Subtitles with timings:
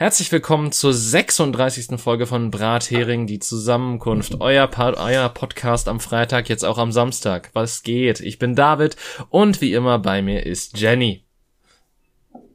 [0.00, 2.00] Herzlich willkommen zur 36.
[2.00, 4.40] Folge von Brathering, die Zusammenkunft.
[4.40, 7.50] Euer, pa euer Podcast am Freitag, jetzt auch am Samstag.
[7.52, 8.20] Was geht?
[8.20, 8.96] Ich bin David
[9.28, 11.22] und wie immer bei mir ist Jenny.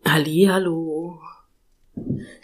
[0.03, 1.19] Halli, hallo.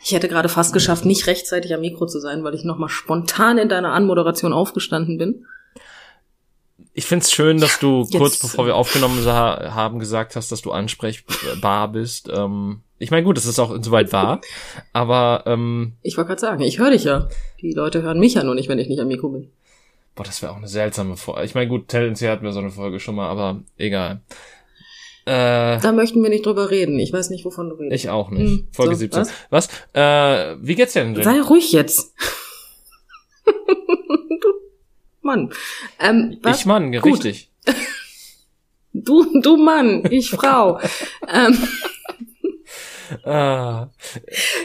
[0.04, 3.58] Ich hätte gerade fast geschafft, nicht rechtzeitig am Mikro zu sein, weil ich nochmal spontan
[3.58, 5.48] in deiner Anmoderation aufgestanden bin.
[6.94, 8.18] Ich find's schön, dass du Jetzt.
[8.20, 12.30] kurz bevor wir aufgenommen haben gesagt hast, dass du ansprechbar bist.
[12.32, 14.42] Ähm, ich meine, gut, das ist auch insoweit wahr,
[14.94, 17.28] aber ähm, ich wollte gerade sagen, ich höre dich ja.
[17.62, 19.52] Die Leute hören mich ja nur nicht, wenn ich nicht am Mikro bin.
[20.16, 21.44] Boah, das wäre auch eine seltsame Folge.
[21.44, 24.22] Ich meine, gut, tendenziell hatten wir so eine Folge schon mal, aber egal.
[25.26, 27.00] Äh, da möchten wir nicht drüber reden.
[27.00, 28.04] Ich weiß nicht, wovon du redest.
[28.04, 28.50] Ich auch nicht.
[28.50, 29.22] Hm, Folge so, 17.
[29.22, 29.32] Was?
[29.50, 29.70] was?
[29.94, 31.16] Äh, wie geht's dir denn?
[31.16, 31.24] Jen?
[31.24, 32.14] Sei ruhig jetzt.
[33.46, 34.54] du
[35.22, 35.52] Mann.
[36.00, 36.60] Ähm, was?
[36.60, 37.06] Ich Mann, Gut.
[37.06, 37.50] richtig.
[38.94, 40.78] Du, du Mann, ich Frau.
[41.34, 41.58] ähm,
[43.24, 43.90] ah,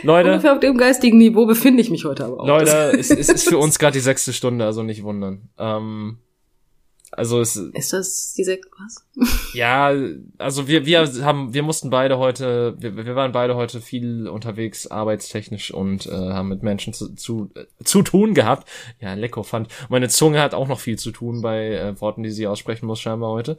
[0.03, 0.31] Leute.
[0.31, 2.47] Ungefähr auf dem geistigen Niveau befinde ich mich heute aber auch.
[2.47, 5.49] Leute, es, es ist für uns gerade die sechste Stunde, also nicht wundern.
[5.59, 6.19] Ähm,
[7.13, 9.07] also es ist das diese was?
[9.55, 9.93] Ja,
[10.39, 14.89] also wir wir haben wir mussten beide heute wir, wir waren beide heute viel unterwegs
[14.89, 18.69] arbeitstechnisch und äh, haben mit Menschen zu, zu äh, zu tun gehabt.
[19.01, 19.69] Ja, lecker fand.
[19.89, 23.01] Meine Zunge hat auch noch viel zu tun bei äh, Worten, die sie aussprechen muss
[23.01, 23.57] scheinbar heute.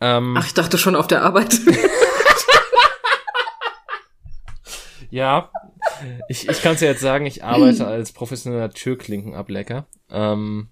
[0.00, 1.60] Ähm, Ach, ich dachte schon auf der Arbeit.
[5.10, 5.50] ja,
[6.28, 9.86] ich ich kann es ja jetzt sagen, ich arbeite als professioneller Türklinkenablecker.
[10.10, 10.68] Ähm,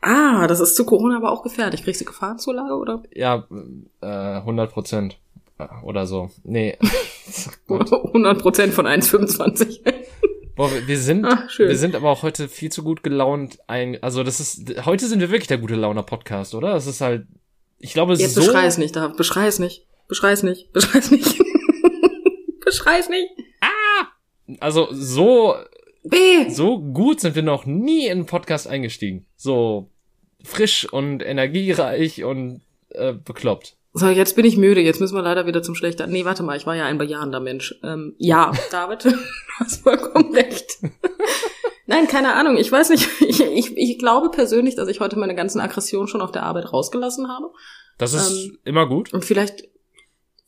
[0.00, 1.84] Ah, das ist zu Corona aber auch gefährlich.
[1.84, 3.02] Kriegst du Gefahrenzulage, oder?
[3.14, 3.46] Ja,
[4.00, 5.18] äh, 100 Prozent.
[5.58, 6.30] Äh, oder so.
[6.42, 6.76] Nee.
[7.68, 9.80] 100 Prozent von 1,25.
[10.56, 13.60] Boah, wir sind, Ach, wir sind aber auch heute viel zu gut gelaunt.
[13.66, 16.74] Ein, also das ist, heute sind wir wirklich der gute Launer Podcast, oder?
[16.74, 17.26] Das ist halt,
[17.78, 18.42] ich glaube, Jetzt so.
[18.42, 21.38] beschrei es nicht, da, beschrei es nicht, beschrei es nicht, beschrei es nicht,
[22.64, 23.28] beschrei es nicht.
[24.60, 25.54] Also so
[26.02, 26.48] B.
[26.50, 29.26] So gut sind wir noch nie in einen Podcast eingestiegen.
[29.36, 29.90] So
[30.42, 33.76] frisch und energiereich und äh, bekloppt.
[33.92, 34.80] So, jetzt bin ich müde.
[34.80, 36.06] Jetzt müssen wir leider wieder zum Schlechter.
[36.06, 37.74] Nee, warte mal, ich war ja ein bejahender Mensch.
[37.82, 39.12] Ähm, ja, David, du
[39.58, 40.78] hast vollkommen recht.
[41.86, 42.56] Nein, keine Ahnung.
[42.56, 43.08] Ich weiß nicht.
[43.30, 46.72] Ich, ich, ich glaube persönlich, dass ich heute meine ganzen Aggressionen schon auf der Arbeit
[46.72, 47.50] rausgelassen habe.
[47.96, 49.12] Das ist ähm, immer gut.
[49.12, 49.68] Und vielleicht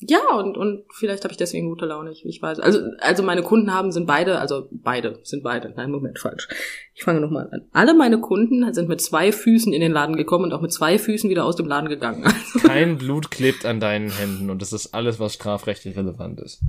[0.08, 2.58] ja, und, und vielleicht habe ich deswegen gute Laune, ich, ich weiß.
[2.60, 5.72] Also, also meine Kunden haben, sind beide, also beide, sind beide.
[5.76, 6.48] Nein, Moment, falsch.
[6.94, 7.68] Ich fange nochmal an.
[7.72, 10.98] Alle meine Kunden sind mit zwei Füßen in den Laden gekommen und auch mit zwei
[10.98, 12.24] Füßen wieder aus dem Laden gegangen.
[12.24, 16.60] Also Kein Blut klebt an deinen Händen und das ist alles, was strafrechtlich relevant ist.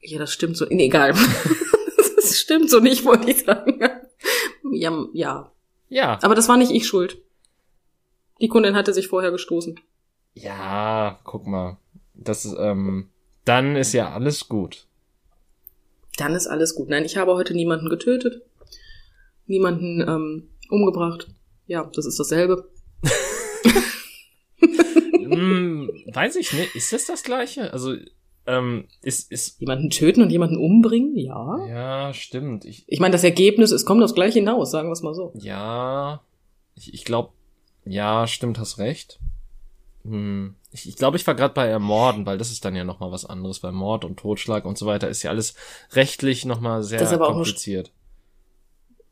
[0.00, 0.66] Ja, das stimmt so.
[0.68, 1.14] Nee, egal.
[2.16, 3.80] das stimmt so nicht, wollte ich sagen.
[4.72, 5.52] Ja, ja.
[5.88, 6.18] Ja.
[6.22, 7.18] Aber das war nicht ich schuld.
[8.40, 9.78] Die Kundin hatte sich vorher gestoßen.
[10.34, 11.78] Ja, guck mal.
[12.14, 13.08] Das ist, ähm,
[13.44, 14.86] dann ist ja alles gut.
[16.16, 16.88] Dann ist alles gut.
[16.88, 18.42] Nein, ich habe heute niemanden getötet,
[19.46, 21.28] niemanden ähm, umgebracht.
[21.66, 22.68] Ja, das ist dasselbe.
[24.60, 26.74] hm, weiß ich nicht.
[26.74, 27.72] Ist das das gleiche?
[27.72, 27.96] Also
[28.46, 31.16] ähm, ist, ist jemanden töten und jemanden umbringen?
[31.16, 31.66] Ja.
[31.66, 32.64] Ja, stimmt.
[32.64, 35.32] Ich, ich meine, das Ergebnis, es kommt aufs gleiche hinaus, sagen wir es mal so.
[35.34, 36.22] Ja,
[36.74, 37.30] ich, ich glaube,
[37.84, 39.18] ja, stimmt, hast recht.
[40.04, 40.54] Hm.
[40.70, 43.24] Ich, ich glaube, ich war gerade bei Ermorden, weil das ist dann ja nochmal was
[43.24, 45.54] anderes, weil Mord und Totschlag und so weiter ist ja alles
[45.92, 47.92] rechtlich nochmal sehr das ist aber kompliziert.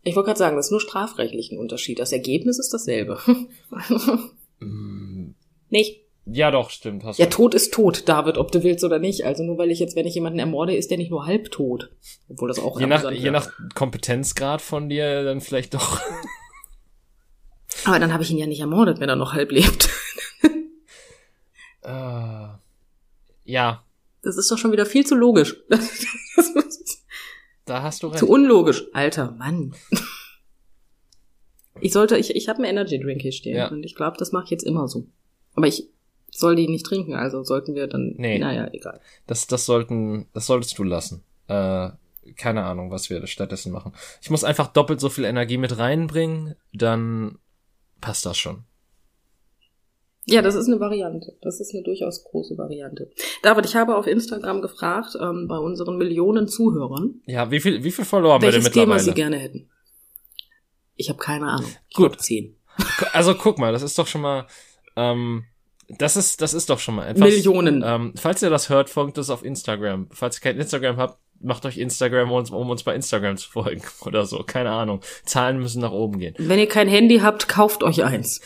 [0.02, 1.98] ich wollte gerade sagen, das ist nur strafrechtlich ein Unterschied.
[1.98, 3.18] Das Ergebnis ist dasselbe.
[4.60, 5.34] mm.
[5.70, 6.02] Nicht?
[6.26, 7.04] Ja, doch, stimmt.
[7.04, 9.24] Hast ja, Tod ist tot, David, ob du willst oder nicht.
[9.24, 11.90] Also nur weil ich jetzt, wenn ich jemanden ermorde, ist der nicht nur halbtot.
[12.28, 16.00] Obwohl das auch je nach, je nach Kompetenzgrad von dir dann vielleicht doch.
[17.84, 19.88] Aber dann habe ich ihn ja nicht ermordet, wenn er noch halb lebt.
[21.82, 22.48] Äh,
[23.44, 23.84] ja.
[24.22, 25.56] Das ist doch schon wieder viel zu logisch.
[27.64, 28.18] da hast du recht.
[28.18, 28.84] Zu unlogisch.
[28.92, 29.74] Alter, Mann.
[31.80, 33.68] Ich sollte, ich, ich habe einen Energy Drink hier stehen ja.
[33.68, 35.06] und ich glaube, das mache ich jetzt immer so.
[35.54, 35.88] Aber ich
[36.30, 38.14] soll die nicht trinken, also sollten wir dann.
[38.16, 38.38] Nee.
[38.38, 39.00] Naja, egal.
[39.26, 41.24] Das, das sollten, das solltest du lassen.
[41.48, 41.90] Äh,
[42.36, 43.92] keine Ahnung, was wir stattdessen machen.
[44.20, 47.38] Ich muss einfach doppelt so viel Energie mit reinbringen, dann
[48.00, 48.64] passt das schon.
[50.24, 51.36] Ja, das ist eine Variante.
[51.42, 53.10] Das ist eine durchaus große Variante.
[53.42, 57.20] David, ich habe auf Instagram gefragt, ähm, bei unseren Millionen Zuhörern.
[57.26, 58.86] Ja, wie viel, wie viel Follower haben wir denn mittlerweile?
[58.86, 59.68] Thema sie gerne hätten.
[60.94, 61.70] Ich habe keine Ahnung.
[61.88, 62.20] Ich Gut.
[62.20, 62.56] Zehn.
[63.12, 64.46] Also guck mal, das ist doch schon mal,
[64.96, 65.44] ähm,
[65.98, 67.28] das ist, das ist doch schon mal etwas.
[67.28, 67.82] Millionen.
[67.84, 70.08] Ähm, falls ihr das hört, folgt das auf Instagram.
[70.12, 73.82] Falls ihr kein Instagram habt, macht euch Instagram, uns, um uns bei Instagram zu folgen
[74.06, 74.42] oder so.
[74.44, 75.00] Keine Ahnung.
[75.24, 76.34] Zahlen müssen nach oben gehen.
[76.38, 78.40] Wenn ihr kein Handy habt, kauft euch eins.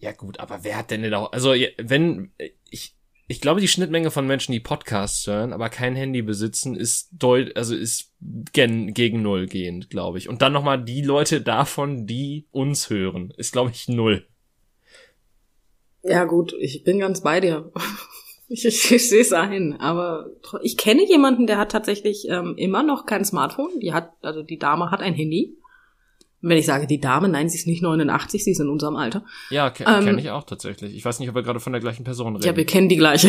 [0.00, 2.32] Ja gut, aber wer hat denn denn auch, also wenn,
[2.70, 2.94] ich,
[3.28, 7.54] ich glaube, die Schnittmenge von Menschen, die Podcasts hören, aber kein Handy besitzen, ist deut
[7.54, 8.10] also ist
[8.52, 10.28] gen gegen null gehend, glaube ich.
[10.28, 14.26] Und dann nochmal die Leute davon, die uns hören, ist, glaube ich, null.
[16.02, 17.70] Ja, gut, ich bin ganz bei dir.
[18.52, 20.26] Ich, ich, ich sehe es ein, aber
[20.60, 23.78] ich kenne jemanden, der hat tatsächlich ähm, immer noch kein Smartphone.
[23.78, 25.56] Die hat, also die Dame hat ein Handy.
[26.42, 29.24] Wenn ich sage die Dame, nein, sie ist nicht 89, sie ist in unserem Alter.
[29.50, 30.94] Ja, ke ähm, kenne ich auch tatsächlich.
[30.94, 32.46] Ich weiß nicht, ob wir gerade von der gleichen Person reden.
[32.46, 33.28] Ja, wir kennen die gleiche.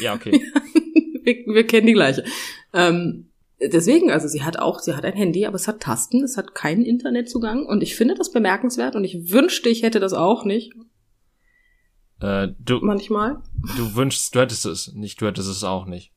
[0.00, 0.30] Ja, okay.
[1.24, 2.24] wir, wir kennen die gleiche.
[2.72, 3.30] Ähm,
[3.60, 6.54] deswegen, also sie hat auch, sie hat ein Handy, aber es hat Tasten, es hat
[6.54, 10.72] keinen Internetzugang und ich finde das bemerkenswert und ich wünschte, ich hätte das auch nicht.
[12.20, 13.42] Äh, du, Manchmal.
[13.76, 16.12] Du wünschst, du hättest es, nicht, du hättest es auch nicht.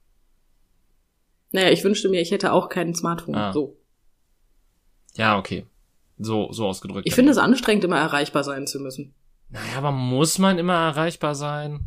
[1.51, 3.35] Naja, ich wünschte mir, ich hätte auch kein Smartphone.
[3.35, 3.53] Ah.
[3.53, 3.77] So.
[5.15, 5.65] Ja, okay.
[6.17, 7.07] So, so ausgedrückt.
[7.07, 9.13] Ich finde es anstrengend, immer erreichbar sein zu müssen.
[9.49, 11.81] Naja, aber muss man immer erreichbar sein?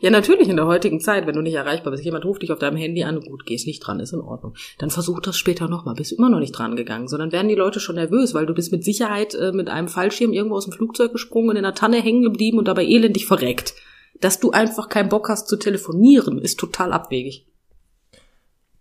[0.00, 2.04] Ja, natürlich in der heutigen Zeit, wenn du nicht erreichbar bist.
[2.04, 4.54] Jemand ruft dich auf deinem Handy an, gut, gehst nicht dran, ist in Ordnung.
[4.78, 7.80] Dann versuch das später nochmal, bist immer noch nicht dran gegangen, sondern werden die Leute
[7.80, 11.12] schon nervös, weil du bist mit Sicherheit äh, mit einem Fallschirm irgendwo aus dem Flugzeug
[11.12, 13.74] gesprungen und in der Tanne hängen geblieben und dabei elendig verreckt.
[14.20, 17.46] Dass du einfach keinen Bock hast zu telefonieren, ist total abwegig.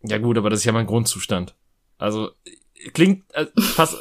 [0.04, 1.56] Ja gut, aber das ist ja mein Grundzustand.
[1.98, 2.32] Also
[2.92, 3.98] klingt äh, fast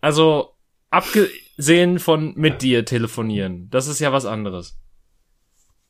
[0.00, 0.54] also
[0.90, 4.76] abgesehen von mit dir telefonieren, das ist ja was anderes.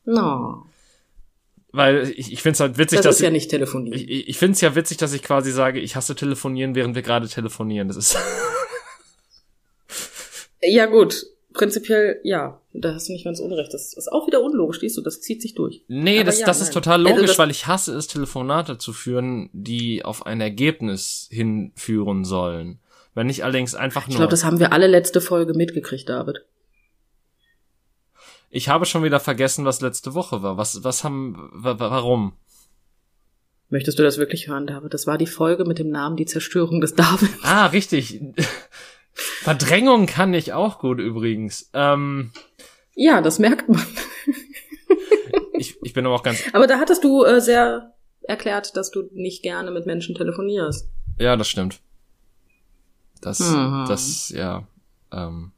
[0.04, 0.66] No.
[1.72, 3.16] Weil ich, ich finde es halt witzig, das dass.
[3.16, 3.96] ist ja nicht telefonieren.
[3.96, 7.02] Ich, ich finde es ja witzig, dass ich quasi sage, ich hasse telefonieren, während wir
[7.02, 7.86] gerade telefonieren.
[7.86, 8.18] Das ist.
[10.62, 11.26] ja, gut.
[11.52, 12.60] Prinzipiell, ja.
[12.72, 13.74] Da hast du nicht ganz unrecht.
[13.74, 15.84] Das ist auch wieder unlogisch, siehst du, das zieht sich durch.
[15.88, 18.78] Nee, Aber das, ja, das ist total also logisch, also weil ich hasse es, Telefonate
[18.78, 22.78] zu führen, die auf ein Ergebnis hinführen sollen.
[23.14, 24.10] Wenn ich allerdings einfach nur.
[24.10, 26.44] Ich glaube, das haben wir alle letzte Folge mitgekriegt, David.
[28.50, 30.56] Ich habe schon wieder vergessen, was letzte Woche war.
[30.56, 32.34] Was, was haben, warum?
[33.68, 34.92] Möchtest du das wirklich hören, David?
[34.92, 37.30] Das war die Folge mit dem Namen Die Zerstörung des David.
[37.42, 38.20] Ah, richtig.
[39.12, 41.70] Verdrängung kann ich auch gut übrigens.
[41.72, 42.32] Ähm,
[42.94, 43.84] ja, das merkt man.
[45.54, 46.42] ich, ich bin aber auch ganz.
[46.52, 50.88] Aber da hattest du äh, sehr erklärt, dass du nicht gerne mit Menschen telefonierst.
[51.18, 51.80] Ja, das stimmt.
[53.20, 53.84] Das, mhm.
[53.88, 54.66] das, ja.
[55.12, 55.52] Ähm,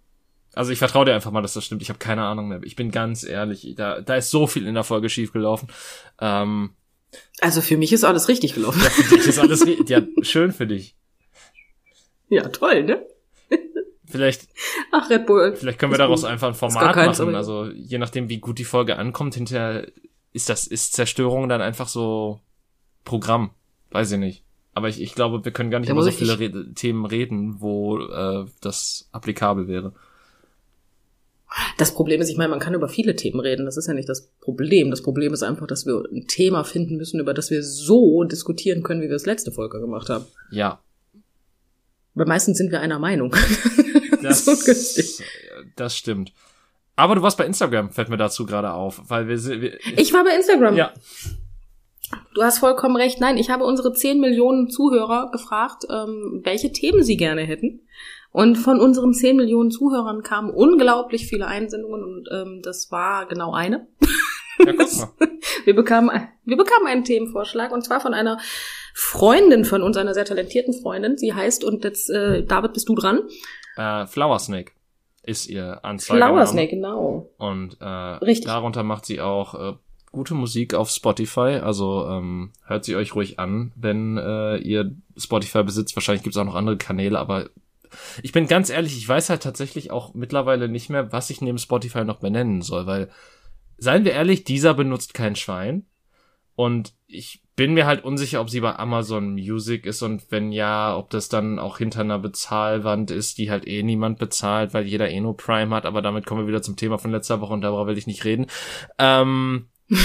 [0.55, 1.83] also ich vertraue dir einfach mal, dass das stimmt.
[1.83, 2.61] Ich habe keine Ahnung mehr.
[2.65, 5.69] Ich bin ganz ehrlich, da, da ist so viel in der Folge schiefgelaufen.
[6.21, 6.75] Ähm,
[7.41, 8.81] also für mich ist alles richtig gelaufen.
[8.83, 10.97] Ja, für dich ist alles ja schön für dich.
[12.29, 13.05] Ja, toll, ne?
[14.07, 14.49] Vielleicht.
[14.91, 15.57] Ach, Red Bull.
[15.57, 17.35] Vielleicht können wir daraus einfach ein Format machen.
[17.35, 19.87] Also je nachdem, wie gut die Folge ankommt, hinterher
[20.33, 22.41] ist das ist Zerstörung dann einfach so
[23.05, 23.51] Programm.
[23.91, 24.43] Weiß ich nicht.
[24.75, 27.61] Aber ich, ich glaube, wir können gar nicht da über so viele Re Themen reden,
[27.61, 29.93] wo äh, das applikabel wäre.
[31.77, 33.67] Das Problem ist, ich meine, man kann über viele Themen reden.
[33.67, 34.91] Das ist ja nicht das Problem.
[34.91, 38.83] Das Problem ist einfach, dass wir ein Thema finden müssen, über das wir so diskutieren
[38.83, 40.25] können, wie wir es letzte Folge gemacht haben.
[40.51, 40.81] Ja.
[42.15, 43.35] Weil meistens sind wir einer Meinung.
[44.23, 44.53] Das, so
[45.75, 46.33] das stimmt.
[46.95, 50.23] Aber du warst bei Instagram, fällt mir dazu gerade auf, weil wir, wir Ich war
[50.23, 50.77] bei Instagram.
[50.77, 50.93] Ja.
[52.35, 53.21] Du hast vollkommen recht.
[53.21, 57.81] Nein, ich habe unsere 10 Millionen Zuhörer gefragt, ähm, welche Themen sie gerne hätten.
[58.31, 63.53] Und von unseren 10 Millionen Zuhörern kamen unglaublich viele Einsendungen und ähm, das war genau
[63.53, 63.87] eine.
[64.67, 65.09] Ja, guck mal.
[65.65, 68.39] wir, bekamen, wir bekamen einen Themenvorschlag und zwar von einer
[68.95, 71.17] Freundin von uns, einer sehr talentierten Freundin.
[71.17, 73.21] Sie heißt, und jetzt, äh, David, bist du dran?
[73.77, 74.73] Äh, Flower Snake
[75.23, 76.19] ist ihr Anzeige.
[76.19, 77.31] Flower Snake, genau.
[77.39, 78.47] Und äh, Richtig.
[78.47, 79.77] darunter macht sie auch äh,
[80.11, 81.61] gute Musik auf Spotify.
[81.63, 85.97] Also ähm, hört sie euch ruhig an, wenn äh, ihr Spotify besitzt.
[85.97, 87.49] Wahrscheinlich gibt es auch noch andere Kanäle, aber
[88.23, 91.59] ich bin ganz ehrlich, ich weiß halt tatsächlich auch mittlerweile nicht mehr, was ich neben
[91.59, 93.11] Spotify noch benennen soll, weil,
[93.83, 95.87] seien wir ehrlich, dieser benutzt kein Schwein.
[96.55, 100.97] Und ich bin mir halt unsicher, ob sie bei Amazon Music ist und wenn ja,
[100.97, 105.11] ob das dann auch hinter einer Bezahlwand ist, die halt eh niemand bezahlt, weil jeder
[105.11, 107.63] eh nur Prime hat, aber damit kommen wir wieder zum Thema von letzter Woche und
[107.63, 108.47] darüber will ich nicht reden.
[108.99, 109.69] Ähm,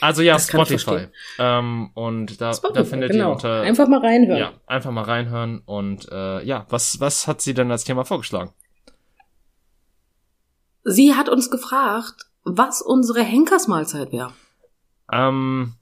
[0.00, 1.08] also ja, Spotify.
[1.38, 3.30] Ähm, und da, Spotify, da findet genau.
[3.30, 3.60] ihr unter.
[3.62, 4.38] Einfach mal reinhören.
[4.38, 5.60] Ja, einfach mal reinhören.
[5.66, 8.52] Und äh, ja, was, was hat sie denn als Thema vorgeschlagen?
[10.84, 14.32] Sie hat uns gefragt, was unsere Henkersmahlzeit wäre.
[15.10, 15.74] Ähm,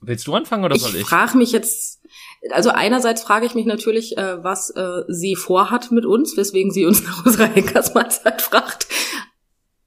[0.00, 1.02] willst du anfangen oder soll ich?
[1.02, 2.00] Ich frage mich jetzt,
[2.50, 6.86] also einerseits frage ich mich natürlich, äh, was äh, sie vorhat mit uns, weswegen sie
[6.86, 8.86] uns nach unserer Henkersmahlzeit fragt.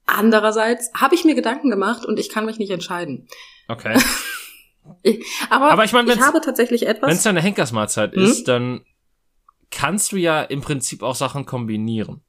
[0.06, 3.26] Andererseits habe ich mir Gedanken gemacht und ich kann mich nicht entscheiden.
[3.68, 3.98] Okay.
[5.50, 7.08] aber, aber ich, mein, ich habe tatsächlich etwas.
[7.08, 8.22] Wenn es eine Henkersmahlzeit hm?
[8.22, 8.84] ist, dann
[9.70, 12.22] kannst du ja im Prinzip auch Sachen kombinieren,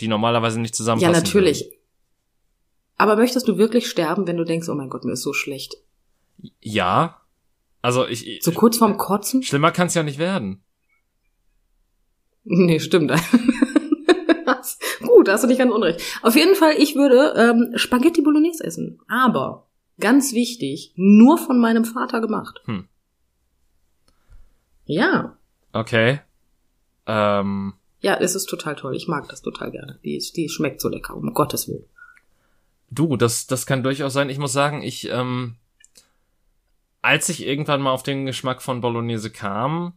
[0.00, 1.14] die normalerweise nicht zusammenpassen.
[1.14, 1.64] Ja, natürlich.
[1.64, 1.75] Würden.
[2.96, 5.76] Aber möchtest du wirklich sterben, wenn du denkst, oh mein Gott, mir ist so schlecht?
[6.60, 7.20] Ja.
[7.82, 8.42] Also ich.
[8.42, 9.42] So kurz vorm Kotzen?
[9.42, 10.62] Schlimmer kann es ja nicht werden.
[12.48, 13.10] Nee, stimmt.
[15.00, 16.00] Gut, da hast du nicht ganz unrecht.
[16.22, 19.00] Auf jeden Fall, ich würde ähm, Spaghetti Bolognese essen.
[19.08, 19.66] Aber,
[19.98, 22.60] ganz wichtig, nur von meinem Vater gemacht.
[22.66, 22.86] Hm.
[24.84, 25.36] Ja.
[25.72, 26.20] Okay.
[27.06, 28.94] Ähm, Ja, es ist total toll.
[28.94, 29.98] Ich mag das total gerne.
[30.04, 31.86] Die, die schmeckt so lecker, um Gottes Willen.
[32.90, 34.30] Du, das, das kann durchaus sein.
[34.30, 35.56] Ich muss sagen, ich, ähm,
[37.02, 39.94] als ich irgendwann mal auf den Geschmack von Bolognese kam,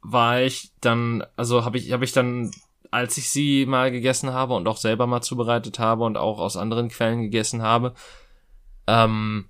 [0.00, 2.50] war ich dann, also habe ich, habe ich dann,
[2.90, 6.56] als ich sie mal gegessen habe und auch selber mal zubereitet habe und auch aus
[6.56, 7.94] anderen Quellen gegessen habe,
[8.86, 9.48] ähm,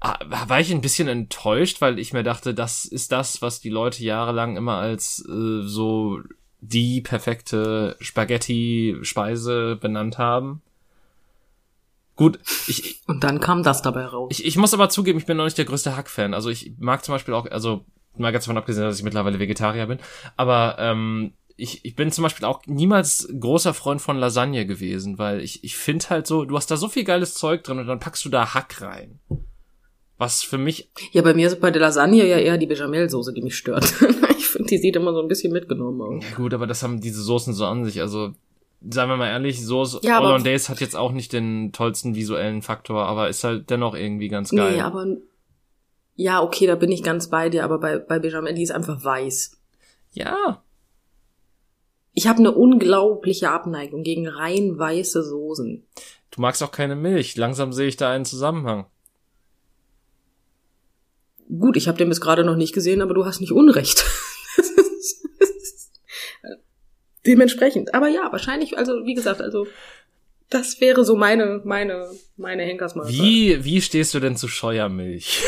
[0.00, 4.04] war ich ein bisschen enttäuscht, weil ich mir dachte, das ist das, was die Leute
[4.04, 6.20] jahrelang immer als äh, so
[6.60, 10.62] die perfekte Spaghetti-Speise benannt haben.
[12.18, 14.28] Gut, ich, Und dann kam das dabei raus.
[14.32, 16.34] ich, ich muss aber zugeben, ich bin noch nicht der größte Hack-Fan.
[16.34, 17.84] Also ich mag zum Beispiel auch, also
[18.16, 19.98] mal ganz davon abgesehen, dass ich mittlerweile Vegetarier bin,
[20.36, 25.40] aber ähm, ich, ich bin zum Beispiel auch niemals großer Freund von Lasagne gewesen, weil
[25.40, 28.00] ich, ich finde halt so, du hast da so viel geiles Zeug drin und dann
[28.00, 29.20] packst du da Hack rein.
[30.16, 33.42] Was für mich, ja, bei mir ist bei der Lasagne ja eher die Bechamelsoße, die
[33.42, 33.84] mich stört.
[34.38, 36.24] ich finde, die sieht immer so ein bisschen mitgenommen aus.
[36.34, 38.32] gut, aber das haben diese Soßen so an sich, also
[38.80, 43.06] seien wir mal ehrlich, Soße Ja, Hollandaise hat jetzt auch nicht den tollsten visuellen Faktor,
[43.06, 44.72] aber ist halt dennoch irgendwie ganz geil.
[44.76, 45.06] Nee, aber
[46.14, 49.02] ja, okay, da bin ich ganz bei dir, aber bei, bei Bechamel, die ist einfach
[49.04, 49.56] weiß.
[50.12, 50.62] ja,
[52.12, 55.84] Ich habe eine unglaubliche Abneigung gegen rein weiße Soßen.
[56.32, 57.36] du magst auch keine Milch.
[57.36, 58.86] Langsam sehe ich da einen Zusammenhang.
[61.48, 64.04] Gut, ich habe den bis gerade noch nicht gesehen, aber du hast nicht Unrecht.
[67.26, 67.94] Dementsprechend.
[67.94, 69.66] Aber ja, wahrscheinlich, also wie gesagt, also
[70.50, 73.14] das wäre so meine, meine, meine Henkersmahlzeit.
[73.14, 75.42] Wie, wie stehst du denn zu Scheuermilch?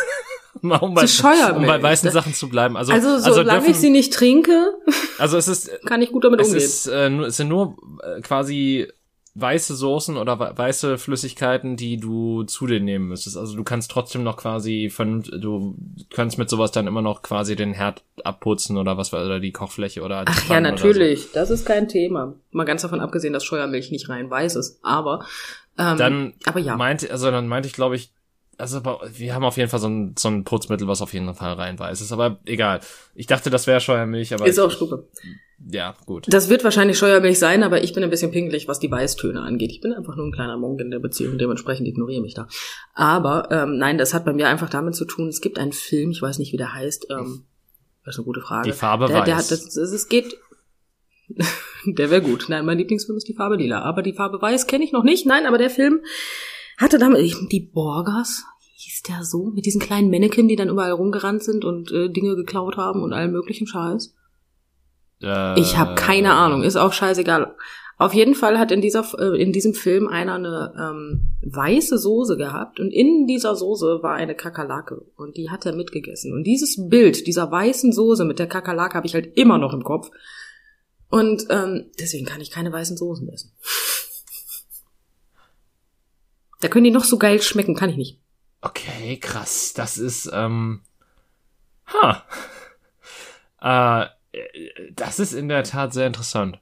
[0.62, 1.56] Mal um bei, Zu Scheuermilch?
[1.56, 2.76] um bei weißen Sachen zu bleiben.
[2.76, 4.74] Also, Also solange dürfen- ich sie nicht trinke,
[5.18, 6.62] also es ist, kann ich gut damit es umgehen.
[6.62, 8.88] ist, äh, es sind nur äh, quasi
[9.34, 13.36] weiße Soßen oder we- weiße Flüssigkeiten, die du zu dir nehmen müsstest.
[13.36, 15.76] Also du kannst trotzdem noch quasi von, du
[16.10, 20.02] kannst mit sowas dann immer noch quasi den Herd abputzen oder was oder die Kochfläche
[20.02, 21.30] oder Ach ja, natürlich.
[21.32, 22.34] Das ist kein Thema.
[22.50, 24.80] Mal ganz davon abgesehen, dass Scheuermilch nicht rein weiß ist.
[24.82, 25.24] Aber,
[25.78, 25.96] ähm, So.
[25.96, 26.76] Dann aber ja.
[26.76, 28.12] meinte, also dann meinte ich, glaube ich,
[28.60, 28.82] also
[29.14, 31.78] wir haben auf jeden Fall so ein, so ein Putzmittel, was auf jeden Fall rein
[31.78, 32.12] weiß ist.
[32.12, 32.80] Aber egal.
[33.14, 35.08] Ich dachte, das wäre Scheuermilch, aber ist auch Schnuppe.
[35.70, 36.26] ja, gut.
[36.28, 39.72] Das wird wahrscheinlich Scheuermilch sein, aber ich bin ein bisschen pingelig, was die Weißtöne angeht.
[39.72, 42.48] Ich bin einfach nur ein kleiner Monk in der Beziehung, dementsprechend ignoriere mich da.
[42.94, 46.10] Aber ähm, nein, das hat bei mir einfach damit zu tun, es gibt einen Film,
[46.10, 47.44] ich weiß nicht, wie der heißt, ähm,
[48.04, 48.70] das ist eine gute Frage.
[48.70, 49.44] Die Farbe der, der weiß.
[49.44, 50.36] hat, das, das, es geht,
[51.86, 52.46] der wäre gut.
[52.48, 55.26] Nein, mein Lieblingsfilm ist die Farbe lila, aber die Farbe weiß kenne ich noch nicht.
[55.26, 56.00] Nein, aber der Film
[56.80, 57.20] hatte damit,
[57.52, 58.44] die Borgers,
[58.76, 62.36] hieß der so, mit diesen kleinen Mannequin, die dann überall rumgerannt sind und äh, Dinge
[62.36, 64.14] geklaut haben und allem möglichen Scheiß.
[65.22, 67.54] Äh, Ich habe keine Ahnung, ist auch scheißegal.
[67.98, 72.38] Auf jeden Fall hat in dieser äh, in diesem Film einer eine ähm, weiße Soße
[72.38, 76.88] gehabt und in dieser Soße war eine Kakerlake und die hat er mitgegessen und dieses
[76.88, 80.10] Bild dieser weißen Soße mit der Kakerlake habe ich halt immer noch im Kopf
[81.10, 83.52] und ähm, deswegen kann ich keine weißen Soßen essen.
[86.60, 88.18] Da können die noch so geil schmecken, kann ich nicht.
[88.60, 89.72] Okay, krass.
[89.74, 90.80] Das ist, ähm,
[91.86, 92.24] ha.
[93.62, 94.06] Äh,
[94.94, 96.58] das ist in der Tat sehr interessant.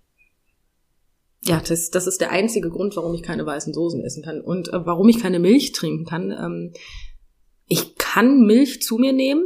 [1.44, 4.40] Ja, das, das ist der einzige Grund, warum ich keine weißen Soßen essen kann.
[4.40, 6.32] Und äh, warum ich keine Milch trinken kann.
[6.32, 6.72] Ähm,
[7.68, 9.44] ich kann Milch zu mir nehmen,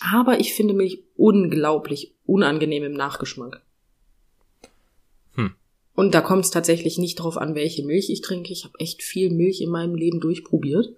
[0.00, 3.62] aber ich finde Milch unglaublich unangenehm im Nachgeschmack.
[5.96, 8.52] Und da kommt es tatsächlich nicht drauf an, welche Milch ich trinke.
[8.52, 10.88] Ich habe echt viel Milch in meinem Leben durchprobiert.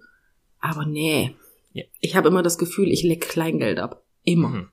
[0.59, 1.33] Aber nee.
[1.71, 1.85] Ja.
[2.01, 4.03] Ich habe immer das Gefühl, ich leck Kleingeld ab.
[4.25, 4.49] Immer.
[4.49, 4.67] Mhm.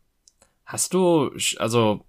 [0.64, 2.04] Hast du, also,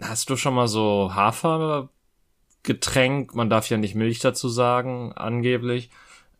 [0.00, 5.90] hast du schon mal so Hafergetränk, man darf ja nicht Milch dazu sagen, angeblich,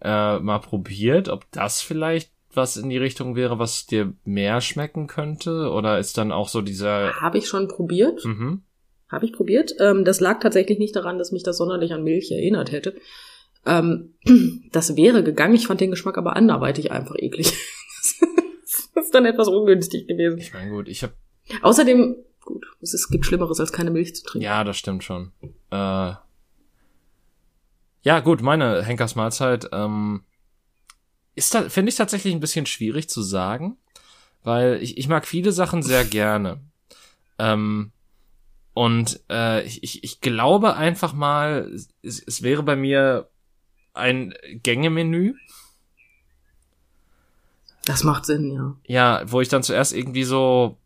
[0.02, 5.08] äh, mal probiert, ob das vielleicht was in die Richtung wäre, was dir mehr schmecken
[5.08, 5.72] könnte?
[5.72, 8.24] Oder ist dann auch so dieser, Habe ich schon probiert.
[8.24, 8.62] mhm.
[9.12, 9.74] Habe ich probiert.
[9.78, 12.96] Ähm, das lag tatsächlich nicht daran, dass mich das sonderlich an Milch erinnert hätte.
[13.64, 14.14] Ähm,
[14.72, 15.54] das wäre gegangen.
[15.54, 17.52] Ich fand den Geschmack aber anderweitig einfach eklig.
[18.94, 20.38] das ist dann etwas ungünstig gewesen.
[20.38, 21.12] ich meine, gut, ich habe
[21.62, 24.44] Außerdem, gut, es, ist, gibt Schlimmeres, als keine Milch zu trinken.
[24.44, 25.32] Ja, das stimmt schon.
[25.70, 26.14] Äh,
[28.04, 30.24] ja, gut, meine Henkers Mahlzeit ähm,
[31.34, 33.76] ist da finde ich tatsächlich ein bisschen schwierig zu sagen,
[34.42, 36.60] weil ich, ich mag viele Sachen sehr gerne.
[37.38, 37.92] Ähm,
[38.74, 41.70] und äh, ich, ich, ich glaube einfach mal,
[42.02, 43.28] es, es wäre bei mir
[43.94, 45.34] ein Gängemenü.
[47.84, 48.76] Das macht Sinn, ja.
[48.86, 50.78] Ja, wo ich dann zuerst irgendwie so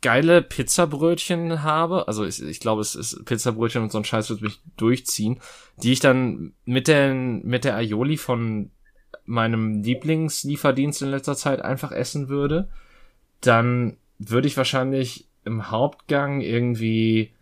[0.00, 4.42] geile Pizzabrötchen habe, also ich, ich glaube, es ist Pizzabrötchen und so ein Scheiß wird
[4.42, 5.40] mich durchziehen,
[5.82, 8.70] die ich dann mit der mit der Aioli von
[9.24, 12.68] meinem Lieblingslieferdienst in letzter Zeit einfach essen würde,
[13.40, 17.32] dann würde ich wahrscheinlich im Hauptgang irgendwie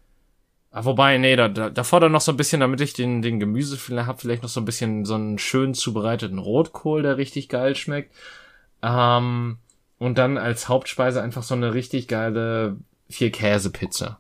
[0.75, 3.39] Ah, wobei, nee, da, da, davor dann noch so ein bisschen, damit ich den, den
[3.39, 7.77] Gemüse habe, vielleicht noch so ein bisschen so einen schön zubereiteten Rotkohl, der richtig geil
[7.77, 8.15] schmeckt.
[8.83, 9.59] Ähm,
[9.99, 12.79] und dann als Hauptspeise einfach so eine richtig geile
[13.11, 14.19] Vier-Käse-Pizza.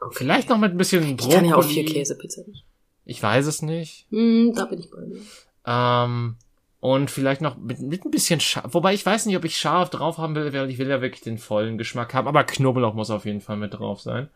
[0.00, 0.14] Okay.
[0.16, 1.28] Vielleicht noch mit ein bisschen Brokkoli.
[1.28, 2.64] Ich kann ja auch Vier-Käse-Pizza nicht.
[3.04, 4.08] Ich weiß es nicht.
[4.10, 5.20] Mm, da bin ich bei dir.
[5.64, 6.36] Ähm,
[6.80, 8.72] und vielleicht noch mit, mit ein bisschen scharf.
[8.72, 11.22] Wobei ich weiß nicht, ob ich scharf drauf haben will, weil ich will ja wirklich
[11.22, 12.28] den vollen Geschmack haben.
[12.28, 14.28] Aber Knoblauch muss auf jeden Fall mit drauf sein.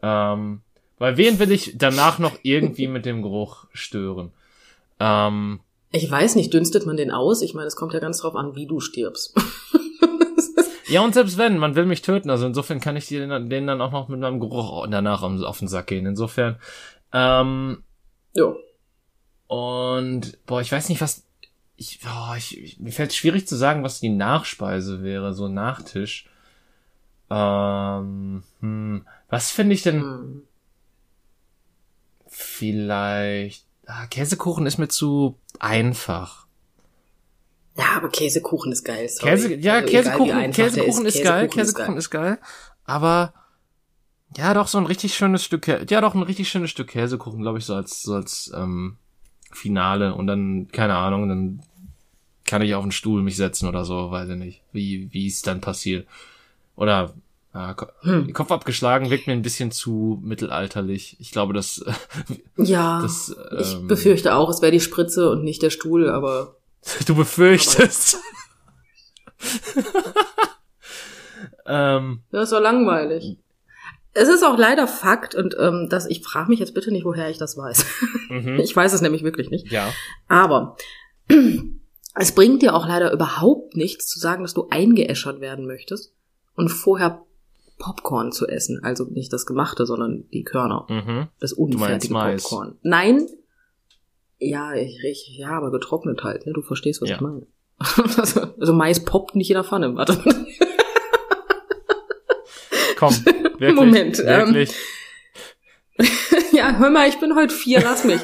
[0.00, 0.60] Ähm,
[0.98, 4.30] weil wen will ich danach noch irgendwie mit dem Geruch stören?
[5.00, 5.60] Ähm,
[5.90, 7.42] ich weiß nicht, dünstet man den aus?
[7.42, 9.36] Ich meine, es kommt ja ganz drauf an, wie du stirbst.
[10.88, 13.80] ja, und selbst wenn, man will mich töten, also insofern kann ich den, den dann
[13.80, 16.06] auch noch mit meinem Geruch danach auf den Sack gehen.
[16.06, 16.56] Insofern,
[17.12, 17.82] ähm,
[18.34, 18.54] ja.
[19.48, 21.26] Und, boah, ich weiß nicht, was,
[21.82, 26.28] ich, oh, ich, mir fällt schwierig zu sagen, was die Nachspeise wäre, so Nachtisch.
[27.30, 30.02] Ähm, hm, was finde ich denn?
[30.02, 30.42] Hm.
[32.26, 33.66] Vielleicht.
[33.86, 36.46] Ah, Käsekuchen ist mir zu einfach.
[37.76, 39.08] Ja, aber Käsekuchen ist geil.
[39.08, 39.30] Sorry.
[39.30, 42.38] Käse, ja, also Käsekuchen, Käsekuchen ist, ist, geil, Käsekuchen ist geil.
[42.84, 43.34] Aber
[44.36, 47.58] ja, doch so ein richtig schönes Stück, ja, doch ein richtig schönes Stück Käsekuchen, glaube
[47.58, 48.98] ich, so als so als ähm,
[49.52, 51.62] Finale und dann keine Ahnung, dann
[52.52, 55.40] kann ich auf den Stuhl mich setzen oder so, weiß ich nicht, wie wie es
[55.40, 56.06] dann passiert.
[56.76, 57.14] Oder
[57.54, 58.30] äh, hm.
[58.34, 61.16] Kopf abgeschlagen wirkt mir ein bisschen zu mittelalterlich.
[61.18, 61.82] Ich glaube, dass
[62.58, 66.56] ja, das, ähm, ich befürchte auch, es wäre die Spritze und nicht der Stuhl, aber
[67.06, 68.18] du befürchtest.
[71.64, 73.38] ähm, das doch langweilig.
[74.12, 77.30] Es ist auch leider Fakt und ähm, dass ich frage mich jetzt bitte nicht, woher
[77.30, 77.86] ich das weiß.
[78.28, 78.60] Mhm.
[78.60, 79.72] Ich weiß es nämlich wirklich nicht.
[79.72, 79.90] Ja.
[80.28, 80.76] Aber
[82.14, 86.14] es bringt dir auch leider überhaupt nichts zu sagen, dass du eingeäschert werden möchtest
[86.54, 87.22] und vorher
[87.78, 88.80] Popcorn zu essen.
[88.82, 90.86] Also nicht das Gemachte, sondern die Körner.
[90.88, 91.28] Mhm.
[91.40, 92.78] Das unfertige Popcorn.
[92.82, 93.26] Nein.
[94.38, 96.52] Ja, ich, ich, ja, aber getrocknet halt, ne?
[96.52, 97.16] Du verstehst, was ja.
[97.16, 97.46] ich meine.
[98.18, 99.94] also, also Mais poppt nicht in der Pfanne.
[99.96, 100.16] Warte.
[102.96, 104.18] Komm, wirklich, Moment.
[104.20, 104.74] Ähm, wirklich.
[105.96, 106.06] Ähm,
[106.52, 108.20] ja, hör mal, ich bin heute vier, lass mich.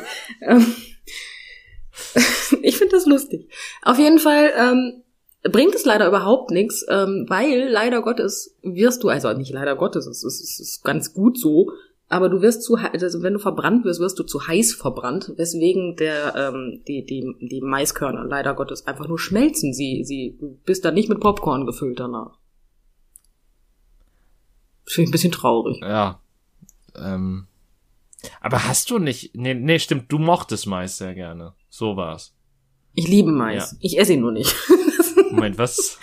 [2.62, 3.48] Ich finde das lustig.
[3.82, 5.02] Auf jeden Fall ähm,
[5.42, 10.06] bringt es leider überhaupt nichts, ähm, weil leider Gottes wirst du, also nicht leider Gottes,
[10.06, 11.70] es ist, es ist ganz gut so,
[12.08, 15.96] aber du wirst zu, also wenn du verbrannt wirst, wirst du zu heiß verbrannt, weswegen
[15.96, 19.74] der ähm, die die die Maiskörner leider Gottes einfach nur schmelzen.
[19.74, 22.38] Sie sie du bist dann nicht mit Popcorn gefüllt danach.
[24.86, 25.80] Finde ich ein bisschen traurig.
[25.82, 26.20] Ja.
[26.96, 27.46] Ähm.
[28.40, 29.34] Aber hast du nicht.
[29.34, 31.54] Nee, nee, stimmt, du mochtest Mais sehr gerne.
[31.68, 32.34] So war's.
[32.94, 33.72] Ich liebe Mais.
[33.72, 33.78] Ja.
[33.80, 34.54] Ich esse ihn nur nicht.
[35.30, 35.98] Moment, was?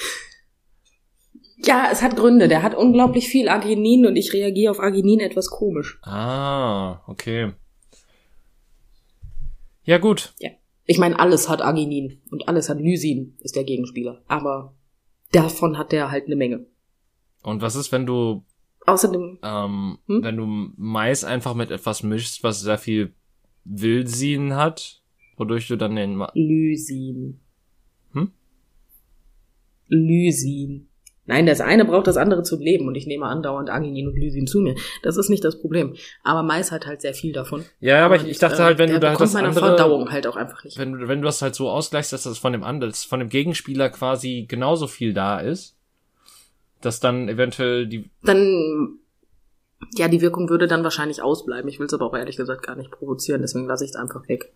[1.57, 2.47] Ja, es hat Gründe.
[2.47, 5.99] Der hat unglaublich viel Arginin und ich reagiere auf Arginin etwas komisch.
[6.03, 7.53] Ah, okay.
[9.83, 10.33] Ja, gut.
[10.39, 10.51] Ja.
[10.85, 14.21] Ich meine, alles hat Arginin und alles hat Lysin, ist der Gegenspieler.
[14.27, 14.75] Aber
[15.31, 16.67] davon hat der halt eine Menge.
[17.41, 18.43] Und was ist, wenn du
[18.85, 19.39] Außerdem.
[19.41, 20.23] Ähm, hm?
[20.23, 20.45] Wenn du
[20.77, 23.13] Mais einfach mit etwas mischst, was sehr viel
[23.63, 25.01] Wilsin hat,
[25.37, 27.39] wodurch du dann den Ma Lysin.
[28.13, 28.31] Hm?
[29.87, 30.87] Lysin.
[31.27, 34.45] Nein, das eine braucht das andere zum Leben und ich nehme andauernd Arginin und Lysin
[34.45, 34.75] zu mir.
[35.01, 35.95] Das ist nicht das Problem.
[36.23, 37.65] Aber Mais hat halt sehr viel davon.
[37.79, 39.65] Ja, aber und, ich, ich dachte halt, wenn äh, du da halt das meiner andere,
[39.65, 40.77] Verdauung halt auch einfach nicht.
[40.77, 43.29] Wenn du, wenn du das halt so ausgleichst, dass das von dem anderen, von dem
[43.29, 45.75] Gegenspieler quasi genauso viel da ist,
[46.85, 48.09] dass dann eventuell die.
[48.23, 48.99] Dann,
[49.95, 51.69] ja, die Wirkung würde dann wahrscheinlich ausbleiben.
[51.69, 54.27] Ich will es aber auch ehrlich gesagt gar nicht provozieren, deswegen lasse ich es einfach
[54.27, 54.53] weg.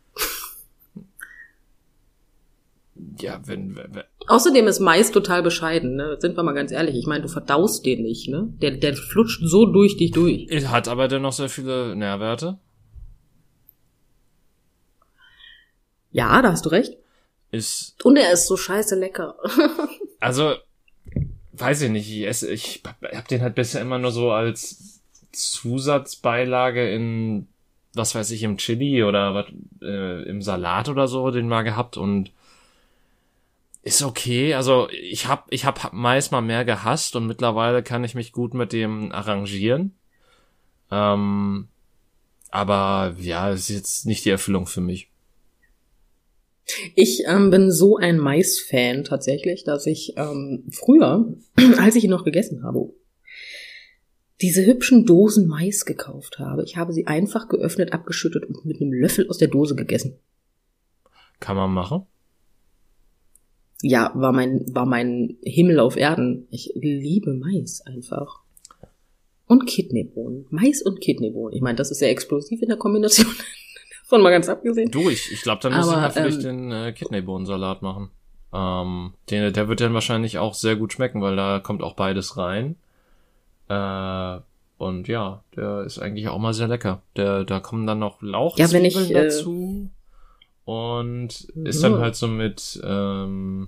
[3.21, 4.03] Ja, wenn, wenn, wenn.
[4.27, 6.17] Außerdem ist Mais total bescheiden, ne?
[6.19, 6.95] Sind wir mal ganz ehrlich.
[6.95, 8.53] Ich meine, du verdaust den nicht, ne?
[8.61, 10.47] Der, der flutscht so durch dich durch.
[10.67, 12.59] Hat aber dennoch sehr viele Nährwerte.
[16.11, 16.97] Ja, da hast du recht.
[17.51, 17.95] Ist.
[18.03, 19.35] Und er ist so scheiße lecker.
[20.19, 20.53] also,
[21.59, 26.89] weiß ich nicht, ich esse, ich hab den halt bisher immer nur so als Zusatzbeilage
[26.93, 27.47] in,
[27.93, 29.45] was weiß ich, im Chili oder was,
[29.81, 32.31] äh, im Salat oder so den mal gehabt und
[33.83, 34.53] ist okay.
[34.55, 38.53] Also ich hab, ich hab meist mal mehr gehasst und mittlerweile kann ich mich gut
[38.53, 39.95] mit dem arrangieren.
[40.91, 41.69] Ähm,
[42.51, 45.08] Aber ja, ist jetzt nicht die Erfüllung für mich.
[46.95, 51.33] Ich ähm, bin so ein Mais-Fan tatsächlich, dass ich ähm, früher,
[51.77, 52.93] als ich ihn noch gegessen habe,
[54.41, 56.63] diese hübschen Dosen Mais gekauft habe.
[56.63, 60.17] Ich habe sie einfach geöffnet, abgeschüttet und mit einem Löffel aus der Dose gegessen.
[61.39, 62.05] Kann man machen?
[63.81, 66.47] Ja, war mein, war mein Himmel auf Erden.
[66.51, 68.41] Ich liebe Mais einfach.
[69.47, 70.45] Und Kidneybohnen.
[70.49, 71.55] Mais und Kidneybohnen.
[71.55, 73.27] Ich meine, das ist sehr explosiv in der Kombination.
[74.09, 74.89] Von mal ganz abgesehen.
[74.89, 78.09] Du, ich, ich glaube, dann muss ich natürlich ähm, den äh, Kidneybohnensalat machen.
[78.51, 82.35] Ähm, den, der wird dann wahrscheinlich auch sehr gut schmecken, weil da kommt auch beides
[82.35, 82.75] rein.
[83.67, 84.39] Äh,
[84.79, 87.03] und ja, der ist eigentlich auch mal sehr lecker.
[87.17, 89.91] Der, da kommen dann noch Ja, wenn ich, Lauchzwiebeln äh, dazu.
[90.65, 91.99] Und ist dann Ja.
[91.99, 93.67] halt so mit, ähm,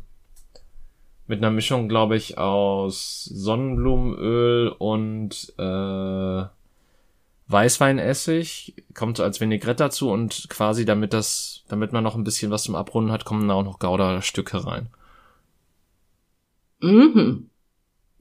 [1.28, 6.46] mit einer Mischung, glaube ich, aus Sonnenblumenöl und äh,
[7.52, 8.76] Weißweinessig.
[8.94, 12.64] Kommt so als Vinaigrette dazu und quasi damit das, damit man noch ein bisschen was
[12.64, 14.88] zum Abrunden hat, kommen da auch noch Gouda-Stücke rein.
[16.82, 17.50] Mhm.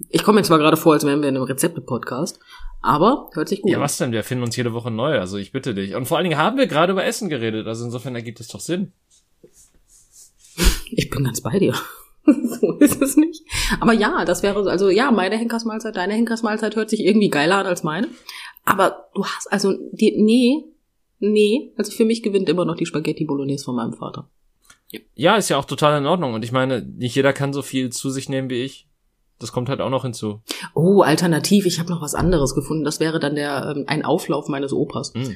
[0.08, 2.40] Ich komme mir zwar gerade vor, als wären wir in einem Rezepte-Podcast,
[2.80, 3.82] aber hört sich gut Ja, an.
[3.82, 4.12] was denn?
[4.12, 5.94] Wir finden uns jede Woche neu, also ich bitte dich.
[5.94, 8.60] Und vor allen Dingen haben wir gerade über Essen geredet, also insofern ergibt es doch
[8.60, 8.92] Sinn.
[10.90, 11.74] Ich bin ganz bei dir.
[12.24, 13.44] so ist es nicht.
[13.80, 17.66] Aber ja, das wäre, also ja, meine Henkersmahlzeit, deine Henkersmahlzeit hört sich irgendwie geiler an
[17.66, 18.08] als meine.
[18.70, 20.64] Aber du hast, also, die, nee,
[21.18, 24.28] nee, also für mich gewinnt immer noch die Spaghetti Bolognese von meinem Vater.
[25.14, 26.34] Ja, ist ja auch total in Ordnung.
[26.34, 28.88] Und ich meine, nicht jeder kann so viel zu sich nehmen wie ich.
[29.38, 30.42] Das kommt halt auch noch hinzu.
[30.74, 32.84] Oh, alternativ, ich habe noch was anderes gefunden.
[32.84, 35.14] Das wäre dann der, ähm, ein Auflauf meines Opas.
[35.14, 35.32] Mm.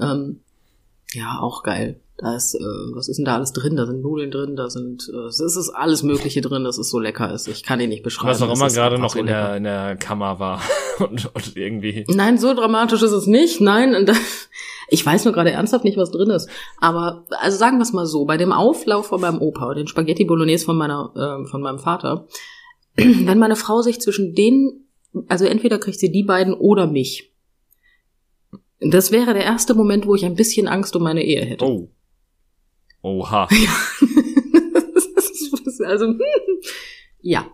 [0.00, 0.40] Ähm,
[1.12, 2.00] ja, auch geil.
[2.18, 3.76] Da ist, äh, was ist denn da alles drin?
[3.76, 6.98] Da sind Nudeln drin, da sind, äh, es ist alles Mögliche drin, dass es so
[6.98, 7.46] lecker ist.
[7.46, 8.30] Ich kann ihn nicht beschreiben.
[8.30, 10.62] Was auch immer gerade noch so in der, in der Kammer war.
[10.98, 12.06] und, und irgendwie.
[12.08, 13.60] Nein, so dramatisch ist es nicht.
[13.60, 14.10] Nein,
[14.88, 16.48] ich weiß nur gerade ernsthaft nicht, was drin ist.
[16.80, 20.24] Aber also sagen wir es mal so: Bei dem Auflauf von meinem Opa den Spaghetti
[20.24, 21.12] Bolognese von meiner,
[21.44, 22.26] äh, von meinem Vater,
[22.96, 24.88] wenn meine Frau sich zwischen denen,
[25.28, 27.34] also entweder kriegt sie die beiden oder mich.
[28.80, 31.64] Das wäre der erste Moment, wo ich ein bisschen Angst um meine Ehe hätte.
[31.64, 31.90] Oh.
[33.06, 33.48] Oha.
[35.86, 36.14] also
[37.22, 37.48] ja.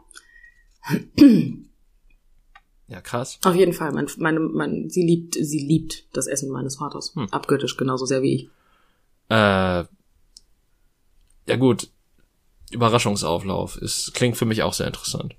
[2.88, 3.38] Ja, krass.
[3.44, 3.92] Auf jeden Fall.
[3.92, 7.14] Mein, meine, mein, sie liebt, sie liebt das Essen meines Vaters.
[7.14, 7.28] Hm.
[7.30, 8.48] Abgöttisch genauso sehr wie ich.
[9.28, 9.84] Äh,
[11.46, 11.90] ja gut.
[12.70, 13.76] Überraschungsauflauf.
[13.76, 15.36] ist klingt für mich auch sehr interessant.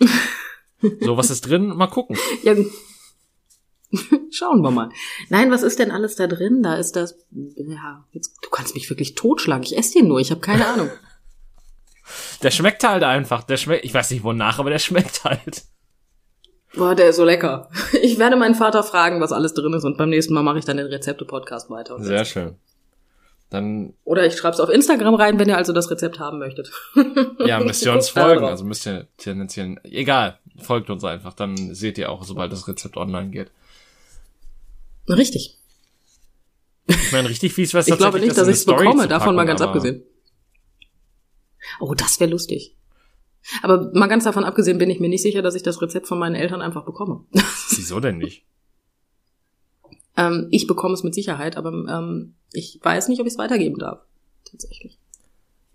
[1.00, 1.68] so, was ist drin?
[1.68, 2.16] Mal gucken.
[2.42, 2.56] Ja,
[4.30, 4.90] schauen wir mal.
[5.28, 6.62] Nein, was ist denn alles da drin?
[6.62, 7.16] Da ist das.
[7.30, 9.64] Ja, jetzt, du kannst mich wirklich totschlagen.
[9.64, 10.20] Ich esse den nur.
[10.20, 10.90] Ich habe keine Ahnung.
[12.42, 13.44] Der schmeckt halt einfach.
[13.44, 15.64] Der schmeckt, ich weiß nicht wonach, aber der schmeckt halt.
[16.74, 17.68] Boah, der ist so lecker.
[18.00, 20.64] Ich werde meinen Vater fragen, was alles drin ist, und beim nächsten Mal mache ich
[20.64, 21.96] dann den Rezepte-Podcast weiter.
[21.96, 22.56] und Sehr schön.
[23.50, 26.72] Dann, Oder ich schreibe es auf Instagram rein, wenn ihr also das Rezept haben möchtet.
[27.44, 28.46] ja, müsst ihr uns folgen.
[28.46, 31.34] Also müsst ihr tendenziell, egal, folgt uns einfach.
[31.34, 33.50] Dann seht ihr auch, sobald das Rezept online geht.
[35.08, 35.58] Richtig.
[36.86, 39.60] Ich meine, richtig fies wäre Ich glaube nicht, dass ich es bekomme, davon mal ganz
[39.60, 40.02] abgesehen.
[41.80, 42.76] Oh, das wäre lustig.
[43.62, 46.18] Aber mal ganz davon abgesehen bin ich mir nicht sicher, dass ich das Rezept von
[46.18, 47.24] meinen Eltern einfach bekomme.
[47.70, 48.44] Wieso denn nicht?
[50.16, 53.78] ähm, ich bekomme es mit Sicherheit, aber ähm, ich weiß nicht, ob ich es weitergeben
[53.78, 54.00] darf.
[54.50, 54.98] Tatsächlich.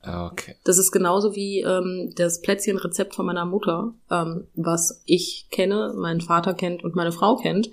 [0.03, 0.55] Okay.
[0.63, 6.21] Das ist genauso wie ähm, das Plätzchenrezept von meiner Mutter, ähm, was ich kenne, mein
[6.21, 7.69] Vater kennt und meine Frau kennt.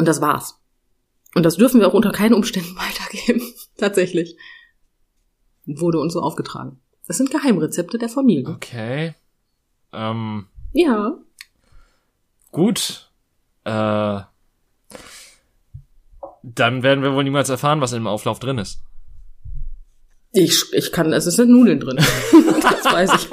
[0.00, 0.58] Und das war's.
[1.34, 3.42] Und das dürfen wir auch unter keinen Umständen weitergeben.
[3.76, 4.34] Tatsächlich.
[5.66, 6.80] Wurde uns so aufgetragen.
[7.06, 8.48] Das sind Geheimrezepte der Familie.
[8.48, 9.14] Okay.
[9.92, 11.18] Ähm, Ja.
[12.50, 13.10] gut.
[13.64, 14.20] Äh,
[16.42, 18.80] dann werden wir wohl niemals erfahren, was im Auflauf drin ist.
[20.32, 21.96] Ich, ich kann, es sind Nudeln drin.
[22.62, 23.28] das weiß ich.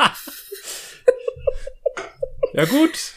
[2.53, 3.13] Ja gut.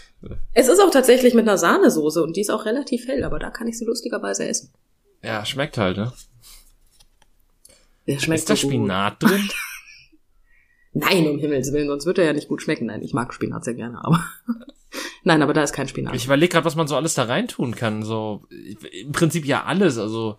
[0.53, 3.51] Es ist auch tatsächlich mit einer Sahnesoße und die ist auch relativ hell, aber da
[3.51, 4.73] kann ich sie lustigerweise essen.
[5.23, 6.13] Ja, schmeckt halt, ne?
[8.07, 8.77] Der schmeckt ist da so gut.
[8.77, 9.49] Spinat drin?
[10.93, 12.87] Nein, um Himmels Willen, sonst wird er ja nicht gut schmecken.
[12.87, 14.25] Nein, ich mag Spinat sehr gerne, aber
[15.23, 16.15] nein, aber da ist kein Spinat.
[16.17, 18.03] Ich überlege gerade, was man so alles da reintun kann.
[18.03, 19.99] So im Prinzip ja alles.
[19.99, 20.39] Also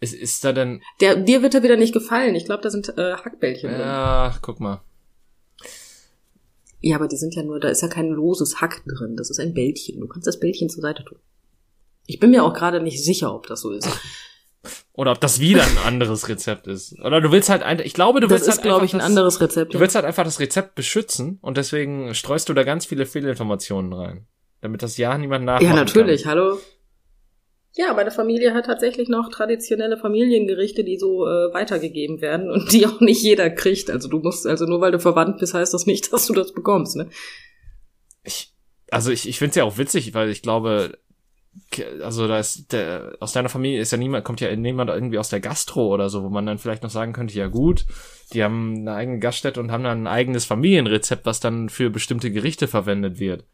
[0.00, 0.82] es ist da denn.
[1.00, 2.34] Der, dir wird er wieder nicht gefallen.
[2.34, 3.80] Ich glaube, da sind äh, Hackbällchen drin.
[3.80, 4.82] Ja, guck mal.
[6.80, 9.16] Ja, aber die sind ja nur, da ist ja kein loses Hack drin.
[9.16, 10.00] Das ist ein Bällchen.
[10.00, 11.18] Du kannst das Bällchen zur Seite tun.
[12.06, 13.88] Ich bin mir auch gerade nicht sicher, ob das so ist.
[14.92, 16.98] Oder ob das wieder ein anderes Rezept ist.
[17.00, 18.94] Oder du willst halt ein, ich glaube, du Das willst ist, halt glaube einfach ich,
[18.94, 19.74] ein das, anderes Rezept.
[19.74, 23.92] Du willst halt einfach das Rezept beschützen und deswegen streust du da ganz viele Fehlinformationen
[23.92, 24.26] rein.
[24.60, 26.26] Damit das ja niemand nachmachen ja, natürlich.
[26.26, 26.58] Hallo.
[27.76, 32.86] Ja, meine Familie hat tatsächlich noch traditionelle Familiengerichte, die so äh, weitergegeben werden und die
[32.86, 33.90] auch nicht jeder kriegt.
[33.90, 36.52] Also du musst, also nur weil du verwandt bist, heißt das nicht, dass du das
[36.52, 37.08] bekommst, ne?
[38.24, 38.52] Ich,
[38.90, 40.98] also ich, ich finde es ja auch witzig, weil ich glaube,
[42.02, 45.30] also da ist der, aus deiner Familie ist ja niemand, kommt ja niemand irgendwie aus
[45.30, 47.86] der Gastro oder so, wo man dann vielleicht noch sagen könnte, ja gut,
[48.32, 52.32] die haben eine eigene Gaststätte und haben dann ein eigenes Familienrezept, was dann für bestimmte
[52.32, 53.44] Gerichte verwendet wird.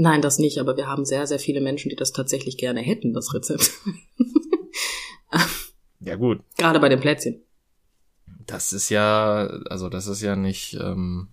[0.00, 3.12] Nein, das nicht, aber wir haben sehr, sehr viele Menschen, die das tatsächlich gerne hätten,
[3.12, 3.70] das Rezept.
[6.00, 6.40] ja, gut.
[6.56, 7.42] Gerade bei den Plätzchen.
[8.46, 11.28] Das ist ja, also das ist ja nicht ähm,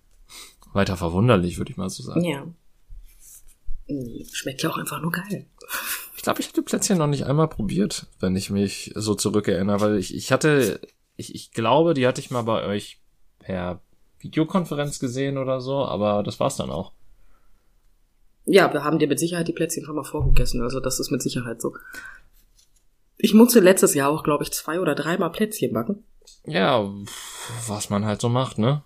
[0.74, 2.22] weiter verwunderlich, würde ich mal so sagen.
[2.22, 2.46] Ja.
[4.34, 5.46] Schmeckt ja auch einfach nur geil.
[6.18, 9.96] Ich glaube, ich hatte Plätzchen noch nicht einmal probiert, wenn ich mich so zurückerinnere, weil
[9.96, 10.78] ich, ich hatte,
[11.16, 13.00] ich, ich glaube, die hatte ich mal bei euch
[13.38, 13.80] per
[14.18, 16.92] Videokonferenz gesehen oder so, aber das war's dann auch.
[18.50, 21.20] Ja, wir haben dir mit Sicherheit die Plätzchen schon mal vorgegessen, also das ist mit
[21.20, 21.74] Sicherheit so.
[23.18, 26.04] Ich musste letztes Jahr auch, glaube ich, zwei oder dreimal Plätzchen backen.
[26.46, 26.88] Ja,
[27.66, 28.82] was man halt so macht, ne?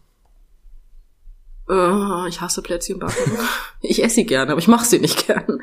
[1.69, 3.39] Uh, ich hasse Plätzchen backen.
[3.81, 5.61] ich esse sie gerne, aber ich mache sie nicht gern.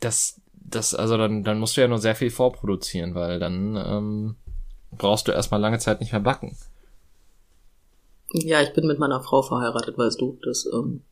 [0.00, 4.36] Das, das, also dann, dann musst du ja nur sehr viel vorproduzieren, weil dann ähm,
[4.92, 6.58] brauchst du erstmal lange Zeit nicht mehr backen.
[8.32, 10.38] Ja, ich bin mit meiner Frau verheiratet, weißt du.
[10.42, 11.02] Das ähm,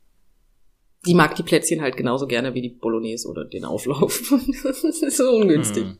[1.06, 4.32] die mag die Plätzchen halt genauso gerne wie die Bolognese oder den Auflauf.
[4.62, 5.84] das ist so ungünstig.
[5.84, 5.98] Hm.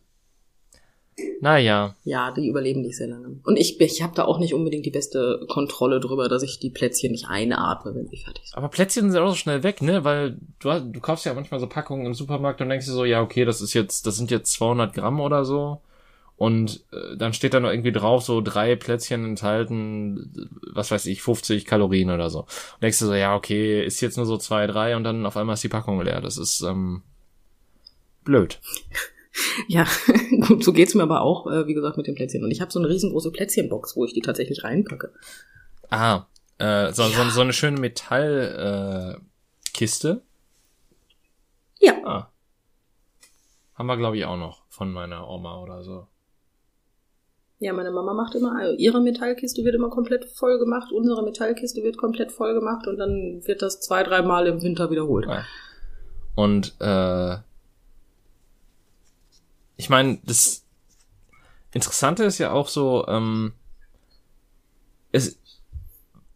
[1.41, 1.95] Naja.
[2.05, 3.39] Ja, die überleben nicht sehr lange.
[3.45, 6.71] Und ich, ich habe da auch nicht unbedingt die beste Kontrolle drüber, dass ich die
[6.71, 8.57] Plätzchen nicht einatme, wenn sie fertig sind.
[8.57, 10.05] Aber Plätzchen sind auch so schnell weg, ne?
[10.05, 13.23] Weil du, du kaufst ja manchmal so Packungen im Supermarkt und denkst dir so, ja,
[13.23, 15.81] okay, das ist jetzt, das sind jetzt 200 Gramm oder so.
[16.37, 21.23] Und äh, dann steht da noch irgendwie drauf, so drei Plätzchen enthalten, was weiß ich,
[21.23, 22.41] 50 Kalorien oder so.
[22.41, 25.37] Und denkst du so, ja, okay, ist jetzt nur so zwei, drei und dann auf
[25.37, 26.21] einmal ist die Packung leer.
[26.21, 27.03] Das ist ähm,
[28.25, 28.61] blöd.
[29.67, 29.85] Ja,
[30.47, 32.45] gut, so geht's mir aber auch, äh, wie gesagt, mit den Plätzchen.
[32.45, 35.13] Und ich habe so eine riesengroße Plätzchenbox, wo ich die tatsächlich reinpacke.
[35.91, 36.27] Ah,
[36.59, 37.09] äh, so, ja.
[37.09, 39.19] so, so eine schöne Metallkiste.
[39.19, 40.23] Äh, Kiste.
[41.81, 41.95] ja.
[42.05, 42.31] Ah.
[43.75, 46.07] Haben wir, glaube ich, auch noch von meiner Oma oder so.
[47.65, 51.83] Ja, meine Mama macht immer, also ihre Metallkiste wird immer komplett voll gemacht, unsere Metallkiste
[51.83, 55.25] wird komplett voll gemacht und dann wird das zwei, dreimal im Winter wiederholt.
[55.27, 55.47] Ja.
[56.35, 57.39] Und äh,
[59.79, 60.67] ich meine, das
[61.73, 63.55] Interessante ist ja auch so, ähm,
[65.11, 65.39] es,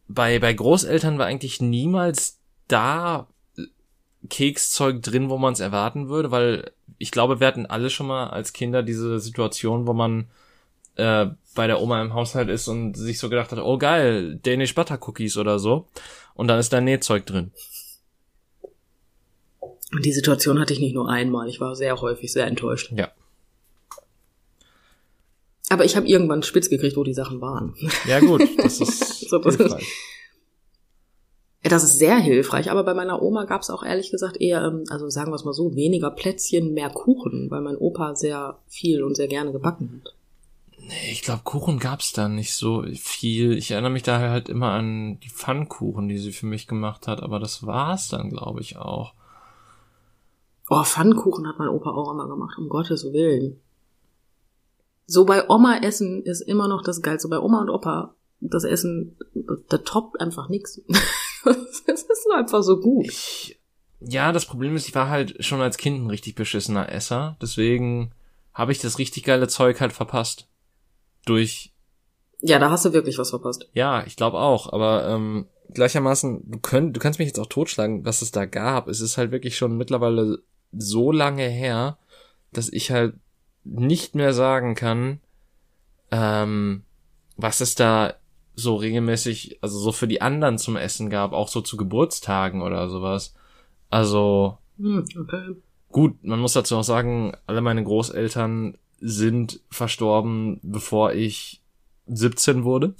[0.09, 3.29] bei, bei Großeltern war eigentlich niemals da
[4.31, 8.29] Kekszeug drin, wo man es erwarten würde, weil ich glaube, wir hatten alle schon mal
[8.29, 10.31] als Kinder diese Situation, wo man
[10.99, 14.75] äh, bei der Oma im Haushalt ist und sich so gedacht hat, oh geil, Danish
[14.75, 15.89] Butter Cookies oder so.
[16.35, 17.53] Und dann ist da Nähzeug drin.
[19.93, 21.49] Und die Situation hatte ich nicht nur einmal.
[21.49, 22.93] Ich war sehr häufig sehr enttäuscht.
[22.93, 23.11] Ja.
[25.71, 27.75] Aber ich habe irgendwann spitz gekriegt, wo die Sachen waren.
[28.07, 29.83] Ja gut, das ist so, das hilfreich.
[29.83, 34.63] Ist, das ist sehr hilfreich, aber bei meiner Oma gab es auch ehrlich gesagt eher,
[34.63, 38.59] ähm, also sagen wir es mal so, weniger Plätzchen, mehr Kuchen, weil mein Opa sehr
[38.67, 40.15] viel und sehr gerne gebacken hat.
[40.89, 43.59] Nee, ich glaube, Kuchen gab's da nicht so viel.
[43.59, 47.23] Ich erinnere mich daher halt immer an die Pfannkuchen, die sie für mich gemacht hat,
[47.23, 49.13] aber das war's dann, glaube ich, auch.
[50.71, 53.61] Oh, Pfannkuchen hat mein Opa auch immer gemacht, um Gottes Willen.
[55.07, 57.29] So bei Oma essen ist immer noch das Geilste.
[57.29, 59.19] Bei Oma und Opa, das Essen,
[59.69, 60.81] da toppt einfach nix.
[61.45, 63.05] das ist einfach so gut.
[63.05, 63.61] Ich,
[64.01, 68.13] ja, das Problem ist, ich war halt schon als Kind ein richtig beschissener Esser, deswegen
[68.55, 70.49] habe ich das richtig geile Zeug halt verpasst
[71.25, 71.73] durch.
[72.41, 73.69] Ja, da hast du wirklich was verpasst.
[73.73, 78.05] Ja, ich glaube auch, aber ähm, gleichermaßen, du, könnt, du kannst mich jetzt auch totschlagen,
[78.05, 78.89] was es da gab.
[78.89, 81.99] Es ist halt wirklich schon mittlerweile so lange her,
[82.53, 83.15] dass ich halt
[83.65, 85.21] nicht mehr sagen kann,
[86.11, 86.85] ähm,
[87.37, 88.15] was es da
[88.55, 92.89] so regelmäßig, also so für die anderen zum Essen gab, auch so zu Geburtstagen oder
[92.89, 93.35] sowas.
[93.91, 95.55] Also, hm, okay.
[95.91, 101.63] gut, man muss dazu auch sagen, alle meine Großeltern sind verstorben, bevor ich
[102.07, 102.95] 17 wurde.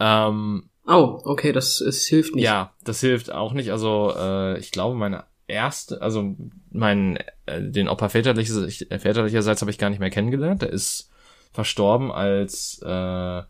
[0.00, 2.44] Ähm, oh, okay, das, das hilft nicht.
[2.44, 3.70] Ja, das hilft auch nicht.
[3.70, 6.36] Also äh, ich glaube, meine erste, also
[6.70, 10.62] mein äh, den Opa väterliches, äh, väterlicherseits habe ich gar nicht mehr kennengelernt.
[10.62, 11.10] Der ist
[11.52, 13.42] verstorben, als äh,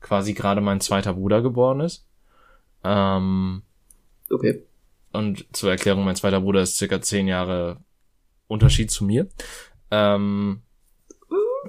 [0.00, 2.06] quasi gerade mein zweiter Bruder geboren ist.
[2.84, 3.62] Ähm,
[4.30, 4.62] okay.
[5.12, 7.78] Und zur Erklärung, mein zweiter Bruder ist circa zehn Jahre
[8.48, 9.28] Unterschied zu mir.
[9.90, 10.62] Ähm,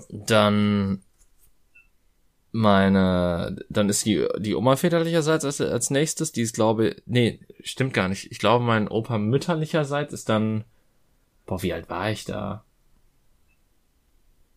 [0.09, 1.01] dann
[2.51, 7.93] meine, dann ist die, die Oma väterlicherseits als, als nächstes, die ist glaube, nee, stimmt
[7.93, 8.31] gar nicht.
[8.31, 10.63] Ich glaube, mein Opa mütterlicherseits ist dann
[11.45, 12.63] boah, wie alt war ich da?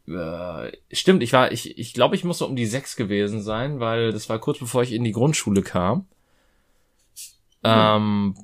[0.06, 3.80] Äh, stimmt, ich war, ich, ich glaube, ich muss so um die sechs gewesen sein,
[3.80, 6.06] weil das war kurz bevor ich in die Grundschule kam.
[7.64, 8.36] Ähm,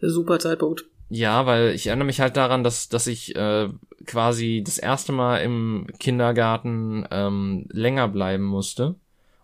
[0.00, 0.84] Super Zeitpunkt.
[1.10, 3.68] Ja, weil ich erinnere mich halt daran, dass, dass ich äh,
[4.06, 8.94] quasi das erste Mal im Kindergarten ähm, länger bleiben musste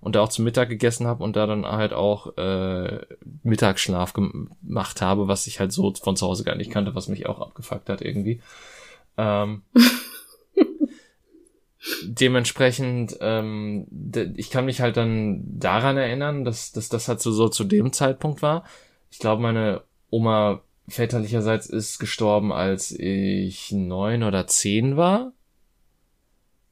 [0.00, 3.00] und da auch zum Mittag gegessen habe und da dann halt auch äh,
[3.42, 7.26] Mittagsschlaf gemacht habe, was ich halt so von zu Hause gar nicht kannte, was mich
[7.26, 8.40] auch abgefuckt hat irgendwie.
[9.18, 9.62] Ähm,
[12.02, 17.33] dementsprechend, ähm, de- ich kann mich halt dann daran erinnern, dass, dass das halt so,
[17.33, 18.64] so zu dem Zeitpunkt war.
[19.11, 25.33] Ich glaube, meine Oma väterlicherseits ist gestorben, als ich neun oder zehn war.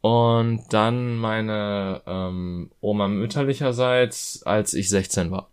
[0.01, 5.51] Und dann meine ähm, Oma mütterlicherseits, als ich 16 war.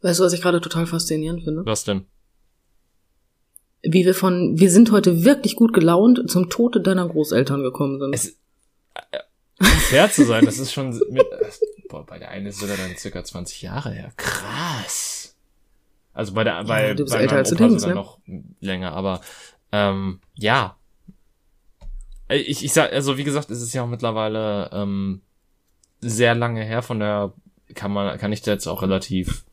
[0.00, 1.66] Weißt du, was ich gerade total faszinierend finde?
[1.66, 2.06] Was denn?
[3.82, 8.14] Wie wir von, wir sind heute wirklich gut gelaunt zum Tode deiner Großeltern gekommen sind.
[8.14, 8.28] Es,
[8.94, 9.18] äh,
[9.58, 11.26] um fair zu sein, das ist schon mit,
[11.88, 14.12] boah, bei der einen ist sogar dann circa 20 Jahre her.
[14.16, 15.11] Krass.
[16.14, 17.94] Also bei der, bei, du bist bei älter, als du denkst, ne?
[17.94, 18.18] noch
[18.60, 19.20] länger, aber
[19.72, 20.76] ähm, ja.
[22.28, 25.22] Äh, Ich, ich sag, also wie gesagt, es ist ja auch mittlerweile ähm,
[26.00, 27.32] sehr lange her, von der
[27.74, 29.44] kann man, kann ich da jetzt auch relativ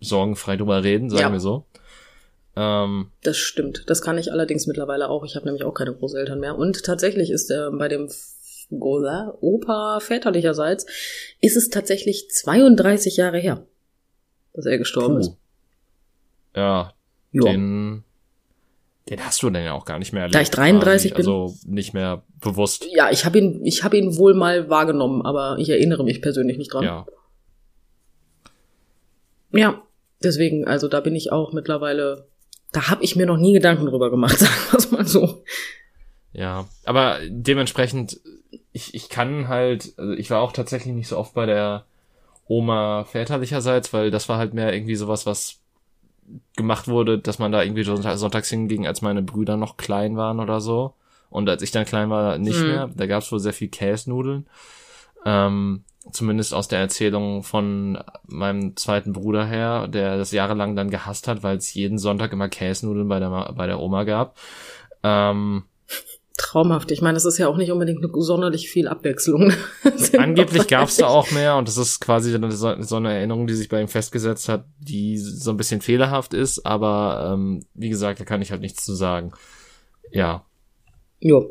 [0.00, 1.32] sorgenfrei drüber reden, sagen Ja.
[1.32, 1.66] wir so.
[2.56, 3.84] Ähm, Das stimmt.
[3.86, 5.24] Das kann ich allerdings mittlerweile auch.
[5.24, 6.56] Ich habe nämlich auch keine Großeltern mehr.
[6.56, 8.08] Und tatsächlich ist äh, bei dem
[8.70, 10.86] Opa väterlicherseits
[11.40, 13.66] ist es tatsächlich 32 Jahre her,
[14.52, 15.36] dass er gestorben ist.
[16.54, 16.92] Ja,
[17.32, 17.52] Ja.
[17.52, 18.04] den,
[19.08, 20.34] den hast du denn ja auch gar nicht mehr erlebt.
[20.34, 21.20] Da ich 33 quasi.
[21.20, 22.86] Also nicht mehr bewusst.
[22.94, 26.56] Ja, ich habe ihn, ich habe ihn wohl mal wahrgenommen, aber ich erinnere mich persönlich
[26.58, 26.84] nicht dran.
[26.84, 27.06] Ja.
[29.52, 29.82] Ja,
[30.22, 32.26] deswegen, also da bin ich auch mittlerweile,
[32.72, 35.42] da habe ich mir noch nie Gedanken drüber gemacht, sagen wir es mal so.
[36.32, 38.20] Ja, aber dementsprechend,
[38.72, 41.84] ich, ich kann halt, also ich war auch tatsächlich nicht so oft bei der
[42.48, 45.60] Oma väterlicherseits, weil das war halt mehr irgendwie sowas, was
[46.56, 50.40] gemacht wurde, dass man da irgendwie sonntag- sonntags hinging, als meine Brüder noch klein waren
[50.40, 50.94] oder so.
[51.30, 52.66] Und als ich dann klein war, nicht Mhm.
[52.68, 52.90] mehr.
[52.94, 54.46] Da gab's wohl sehr viel Käsnudeln.
[55.26, 61.28] Ähm, zumindest aus der Erzählung von meinem zweiten Bruder her, der das jahrelang dann gehasst
[61.28, 64.36] hat, weil es jeden Sonntag immer Käsnudeln bei der, bei der Oma gab.
[65.02, 65.64] Ähm,
[66.36, 66.90] Traumhaft.
[66.90, 69.52] Ich meine, es ist ja auch nicht unbedingt eine sonderlich viel Abwechslung.
[70.18, 73.68] Angeblich gab's da auch mehr und das ist quasi so, so eine Erinnerung, die sich
[73.68, 78.24] bei ihm festgesetzt hat, die so ein bisschen fehlerhaft ist, aber ähm, wie gesagt, da
[78.24, 79.32] kann ich halt nichts zu sagen.
[80.10, 80.44] Ja,
[81.24, 81.50] Jo.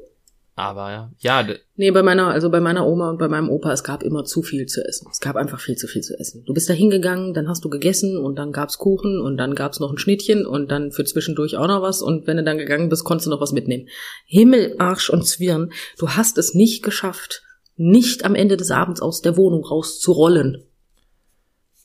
[0.55, 4.03] Aber ja, Nee, bei meiner, also bei meiner Oma und bei meinem Opa, es gab
[4.03, 5.07] immer zu viel zu essen.
[5.11, 6.43] Es gab einfach viel zu viel zu essen.
[6.45, 9.79] Du bist da hingegangen, dann hast du gegessen und dann gab's Kuchen und dann gab's
[9.79, 12.89] noch ein Schnittchen und dann für zwischendurch auch noch was und wenn du dann gegangen
[12.89, 13.89] bist, konntest du noch was mitnehmen.
[14.25, 17.41] Himmel, Arsch und Zwirn, du hast es nicht geschafft,
[17.75, 20.63] nicht am Ende des Abends aus der Wohnung rauszurollen.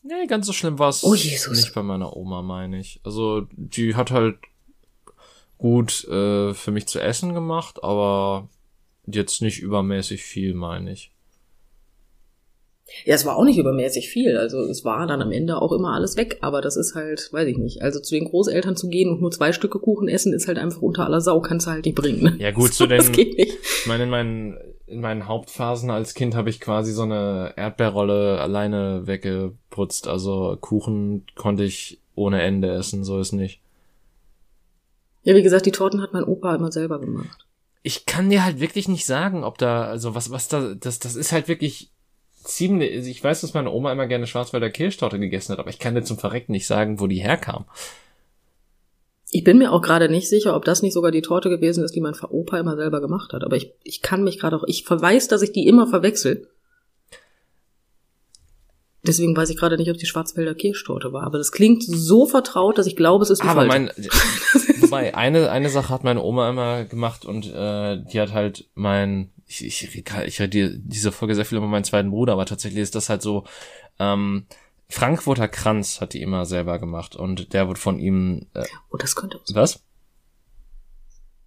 [0.03, 1.57] nee, ganz so schlimm war's Oh, Jesus.
[1.57, 3.01] nicht bei meiner Oma, meine ich.
[3.05, 4.37] Also die hat halt
[5.57, 8.49] gut äh, für mich zu essen gemacht, aber
[9.13, 11.13] jetzt nicht übermäßig viel, meine ich.
[13.05, 14.37] Ja, es war auch nicht übermäßig viel.
[14.39, 16.39] Also es war dann am Ende auch immer alles weg.
[16.41, 17.83] Aber das ist halt, weiß ich nicht.
[17.83, 20.81] Also zu den Großeltern zu gehen und nur zwei Stücke Kuchen essen, ist halt einfach
[20.81, 21.41] unter aller Sau.
[21.41, 22.23] Kannst du halt nicht bringen.
[22.23, 22.37] Ne?
[22.39, 23.59] Ja gut, zu Das den geht nicht.
[23.63, 28.41] Ich meine, in meinen, in meinen Hauptphasen als Kind habe ich quasi so eine Erdbeerrolle
[28.41, 30.09] alleine weggeputzt.
[30.09, 33.61] Also Kuchen konnte ich ohne Ende essen, so ist nicht.
[35.25, 37.48] Ja, wie gesagt, die Torten hat mein Opa immer selber gemacht.
[37.89, 41.17] Ich kann dir halt wirklich nicht sagen, ob da, also was, was da, das, das
[41.17, 41.91] ist halt wirklich
[42.45, 45.79] ziemlich, also ich weiß, dass meine Oma immer gerne Schwarzwälder Kirschtorte gegessen hat, aber ich
[45.79, 47.65] kann dir zum Verrecken nicht sagen, wo die herkam.
[49.31, 51.95] Ich bin mir auch gerade nicht sicher, ob das nicht sogar die Torte gewesen ist,
[51.95, 53.43] die mein Opa immer selber gemacht hat.
[53.43, 56.47] Aber ich, ich kann mich gerade auch, ich verweis, dass ich die immer verwechsel.
[59.03, 61.23] Deswegen weiß ich gerade nicht, ob die Schwarzwälder Kirschtorte war.
[61.25, 63.81] Aber das klingt so vertraut, dass ich glaube, es ist die Aber falsche.
[63.87, 63.91] mein,
[64.91, 69.31] wobei, eine, eine Sache hat meine Oma immer gemacht und äh, die hat halt mein,
[69.47, 72.95] ich, ich, ich, rede diese Folge sehr viel über meinen zweiten Bruder, aber tatsächlich ist
[72.95, 73.45] das halt so,
[73.99, 74.47] ähm,
[74.91, 79.15] Frankfurter Kranz hat die immer selber gemacht und der wird von ihm, äh, Oh, das
[79.15, 79.83] könnte, was?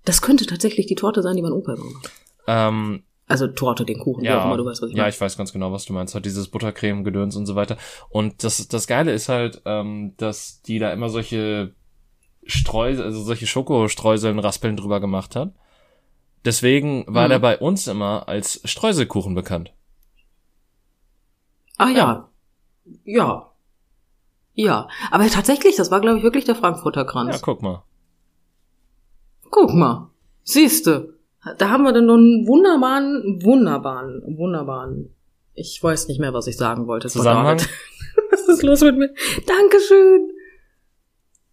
[0.06, 2.12] das könnte tatsächlich die Torte sein, die mein Opa gemacht hat.
[2.48, 5.14] Ähm, Also Torte, den Kuchen, wie auch ja, immer, du weißt, was ich ja, meine.
[5.14, 6.16] ich weiß ganz genau, was du meinst.
[6.16, 7.78] Hat dieses Buttercreme-Gedöns und so weiter.
[8.10, 11.74] Und das, das Geile ist halt, ähm, dass die da immer solche
[12.52, 15.54] Streusel, also solche Schokostreuseln, Raspeln drüber gemacht hat.
[16.45, 17.30] Deswegen war Mhm.
[17.30, 19.74] der bei uns immer als Streuselkuchen bekannt.
[21.78, 22.30] Ah ja.
[23.06, 23.52] Ja.
[24.54, 24.88] Ja.
[25.12, 27.41] Aber tatsächlich, das war, glaube ich, wirklich der Frankfurter Ja, Kranz.
[27.41, 27.84] guck mal.
[29.49, 30.10] Guck mal.
[30.43, 31.18] Siehste.
[31.58, 35.14] Da haben wir dann noch einen wunderbaren, wunderbaren, wunderbaren.
[35.54, 37.10] Ich weiß nicht mehr, was ich sagen wollte.
[37.10, 37.60] Zusammenhang?
[38.32, 39.14] Was ist los mit mir?
[39.45, 40.32] Dankeschön.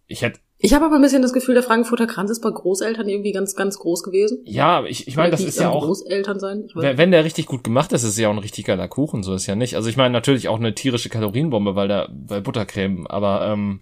[0.07, 3.07] Ich hätte, Ich habe aber ein bisschen das Gefühl, der Frankfurter Kranz ist bei Großeltern
[3.07, 4.39] irgendwie ganz, ganz groß gewesen.
[4.43, 6.67] ja, ich, ich meine, das ist ja auch, Großeltern sein.
[6.75, 9.33] Wenn, der richtig gut gemacht ist, ist es ja auch ein richtig geiler Kuchen, so
[9.33, 9.77] ist ja nicht.
[9.77, 13.79] Also ich meine natürlich auch eine tierische Kalorienbombe, weil da, weil Buttercreme, aber, ähm,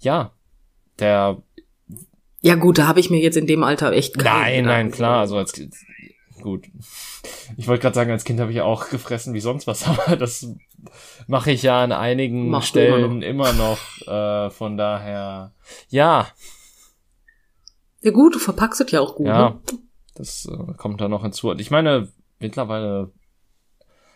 [0.00, 0.32] ja,
[0.98, 1.40] der,
[2.40, 5.20] Ja gut, da habe ich mir jetzt in dem Alter echt keine nein, nein, klar,
[5.20, 5.52] also als,
[6.44, 6.68] gut.
[7.56, 10.46] Ich wollte gerade sagen, als Kind habe ich auch gefressen wie sonst was, aber das
[11.26, 15.52] mache ich ja an einigen Machst du immer Stellen immer noch, äh, von daher,
[15.88, 16.28] ja,
[18.02, 19.26] Ja gut, du verpackst es ja auch gut.
[19.26, 19.60] Ja, Ne?
[20.14, 21.50] das äh, kommt da noch hinzu.
[21.50, 23.10] Und ich meine, mittlerweile,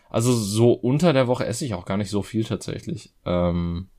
[0.09, 3.11] also so unter der Woche esse ich auch gar nicht so viel tatsächlich.
[3.25, 3.89] Ähm,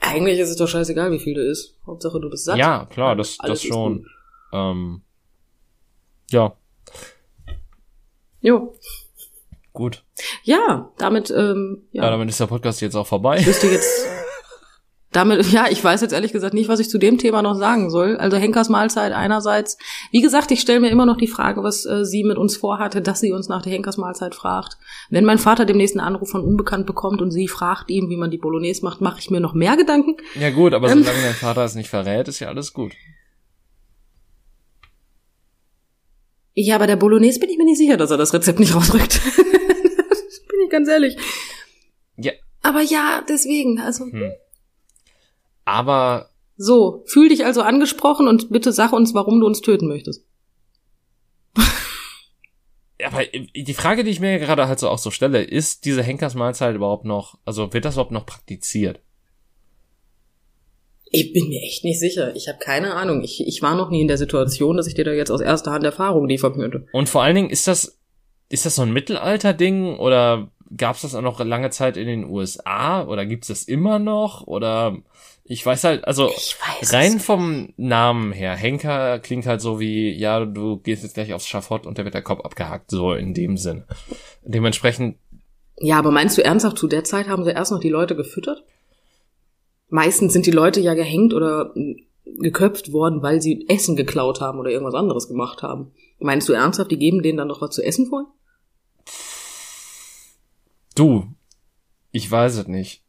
[0.00, 1.76] Eigentlich ist es doch scheißegal, wie viel du isst.
[1.86, 2.56] Hauptsache du bist satt.
[2.56, 4.06] ja, klar, das, das schon.
[4.52, 5.02] Ähm,
[6.30, 6.56] ja,
[8.46, 8.74] Jo.
[9.72, 10.04] gut.
[10.44, 12.04] Ja, damit, ähm, Ja.
[12.04, 12.10] ja.
[12.10, 13.38] damit ist der Podcast jetzt auch vorbei.
[13.40, 14.06] Ich wüsste jetzt,
[15.12, 17.90] damit, ja, ich weiß jetzt ehrlich gesagt nicht, was ich zu dem Thema noch sagen
[17.90, 18.16] soll.
[18.18, 19.78] Also Henkers Mahlzeit einerseits.
[20.12, 23.02] Wie gesagt, ich stelle mir immer noch die Frage, was äh, sie mit uns vorhatte,
[23.02, 24.76] dass sie uns nach der Henkers Mahlzeit fragt.
[25.10, 28.30] Wenn mein Vater demnächst einen Anruf von Unbekannt bekommt und sie fragt ihn, wie man
[28.30, 30.16] die Bolognese macht, mache ich mir noch mehr Gedanken.
[30.38, 31.02] Ja gut, aber Ähm.
[31.02, 32.92] solange dein Vater es nicht verrät, ist ja alles gut.
[36.58, 39.20] Ja, aber der Bolognese bin ich mir nicht sicher, dass er das Rezept nicht rausrückt.
[39.36, 41.16] bin ich ganz ehrlich.
[42.16, 42.32] Ja.
[42.62, 44.32] Aber ja, deswegen, also Hm.
[45.66, 50.24] Aber so, fühl dich also angesprochen und bitte sag uns, warum du uns töten möchtest.
[53.04, 56.74] aber die Frage, die ich mir gerade halt so auch so stelle, ist diese Henkersmahlzeit
[56.74, 59.00] überhaupt noch, also wird das überhaupt noch praktiziert?
[61.10, 62.34] Ich bin mir echt nicht sicher.
[62.34, 63.22] Ich habe keine Ahnung.
[63.22, 65.70] Ich, ich war noch nie in der Situation, dass ich dir da jetzt aus erster
[65.72, 66.86] Hand Erfahrung liefern könnte.
[66.92, 67.98] Und vor allen Dingen, ist das,
[68.48, 73.04] ist das so ein Mittelalter-Ding oder gab's das auch noch lange Zeit in den USA
[73.04, 74.96] oder gibt's das immer noch oder
[75.44, 80.44] ich weiß halt, also weiß rein vom Namen her, Henker klingt halt so wie, ja,
[80.44, 83.56] du gehst jetzt gleich aufs Schafott und da wird der Kopf abgehackt, so in dem
[83.56, 83.84] Sinn.
[84.42, 85.18] Dementsprechend,
[85.78, 88.64] Ja, aber meinst du ernsthaft, zu der Zeit haben sie erst noch die Leute gefüttert?
[89.88, 91.96] Meistens sind die Leute ja gehängt oder mm,
[92.38, 95.92] geköpft worden, weil sie Essen geklaut haben oder irgendwas anderes gemacht haben.
[96.18, 98.26] Meinst du ernsthaft, die geben denen dann noch was zu essen vor?
[100.96, 101.28] du,
[102.10, 103.02] ich weiß es nicht.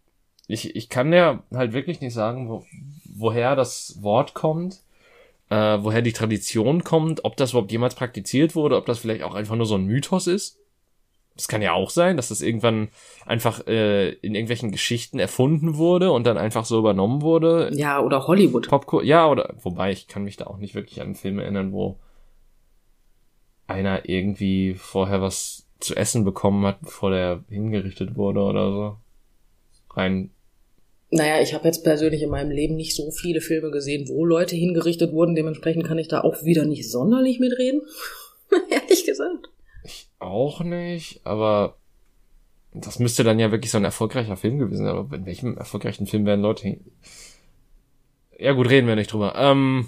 [0.47, 2.63] Ich, ich kann dir halt wirklich nicht sagen, wo,
[3.05, 4.82] woher das Wort kommt,
[5.49, 9.34] äh, woher die Tradition kommt, ob das überhaupt jemals praktiziert wurde, ob das vielleicht auch
[9.34, 10.57] einfach nur so ein Mythos ist.
[11.38, 12.89] Das kann ja auch sein, dass das irgendwann
[13.25, 17.69] einfach äh, in irgendwelchen Geschichten erfunden wurde und dann einfach so übernommen wurde.
[17.73, 18.67] Ja, oder Hollywood.
[18.67, 21.71] Popcorn, ja, oder wobei ich kann mich da auch nicht wirklich an einen Film erinnern,
[21.71, 21.97] wo
[23.67, 28.97] einer irgendwie vorher was zu essen bekommen hat, bevor der hingerichtet wurde oder so.
[29.95, 30.31] Rein.
[31.09, 34.55] Naja, ich habe jetzt persönlich in meinem Leben nicht so viele Filme gesehen, wo Leute
[34.55, 35.35] hingerichtet wurden.
[35.35, 37.81] Dementsprechend kann ich da auch wieder nicht sonderlich mitreden.
[38.69, 39.49] Ehrlich gesagt.
[40.20, 41.78] Auch nicht, aber
[42.74, 44.95] das müsste dann ja wirklich so ein erfolgreicher Film gewesen sein.
[44.95, 46.80] Aber in welchem erfolgreichen Film werden Leute
[48.38, 49.34] Ja gut, reden wir nicht drüber.
[49.36, 49.88] Ähm,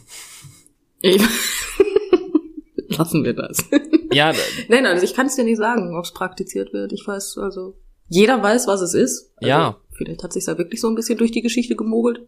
[1.02, 1.22] Ich
[2.90, 3.64] Lassen wir das.
[4.12, 4.34] ja,
[4.68, 6.92] Nein, also ich kann es dir nicht sagen, ob es praktiziert wird.
[6.92, 7.76] Ich weiß, also
[8.08, 9.32] jeder weiß, was es ist.
[9.38, 9.78] Also, Ja.
[9.92, 12.22] Vielleicht hat sich da wirklich so ein bisschen durch die Geschichte gemogelt.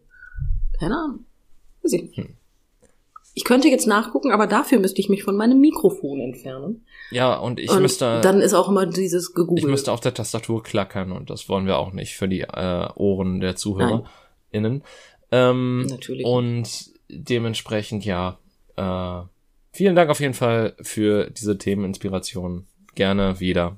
[0.79, 1.25] Keine Ahnung.
[1.81, 2.17] Weiß ich nicht.
[2.17, 2.35] Hm.
[3.33, 6.85] Ich könnte jetzt nachgucken, aber dafür müsste ich mich von meinem Mikrofon entfernen.
[7.11, 9.59] ja, und ich und müsste dann ist auch immer dieses Gegoogle.
[9.63, 12.89] ich müsste auf der Tastatur klackern und das wollen wir auch nicht für die äh,
[12.95, 14.83] Ohren der ZuhörerInnen.
[15.31, 16.25] Ähm, Natürlich.
[16.25, 16.67] Und
[17.09, 18.37] dementsprechend, ja,
[18.75, 19.21] äh,
[19.71, 22.65] vielen Dank auf jeden Fall für diese Themeninspiration.
[22.95, 23.77] Gerne wieder.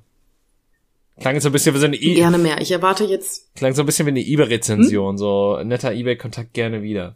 [1.19, 2.59] Klang jetzt so ein bisschen wie so eine, I Gerne mehr.
[2.59, 3.53] Ich erwarte jetzt.
[3.53, 4.33] klang so ein bisschen wie eine Hm?
[4.33, 7.15] eBay-Rezension, so netter eBay-Kontakt gerne wieder.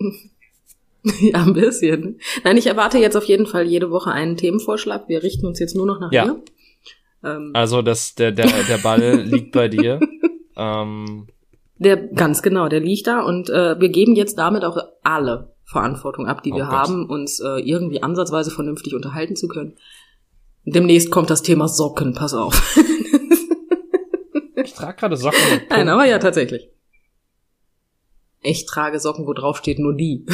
[1.20, 2.18] ja, ein bisschen.
[2.44, 5.08] Nein, ich erwarte jetzt auf jeden Fall jede Woche einen Themenvorschlag.
[5.08, 6.24] Wir richten uns jetzt nur noch nach Ja.
[6.24, 6.42] dir.
[7.24, 10.00] Ähm, Also das, der, der, der Ball liegt bei dir.
[10.56, 11.26] Ähm,
[11.78, 16.26] Der ganz genau, der liegt da und äh, wir geben jetzt damit auch alle Verantwortung
[16.26, 16.72] ab, die Oh wir Gott.
[16.72, 19.74] haben, uns äh, irgendwie ansatzweise vernünftig unterhalten zu können.
[20.64, 22.76] Demnächst kommt das Thema Socken, pass auf.
[24.64, 25.38] ich trage gerade Socken.
[25.70, 26.68] Nein, aber ja, tatsächlich.
[28.42, 30.24] Ich trage Socken, wo drauf steht nur die.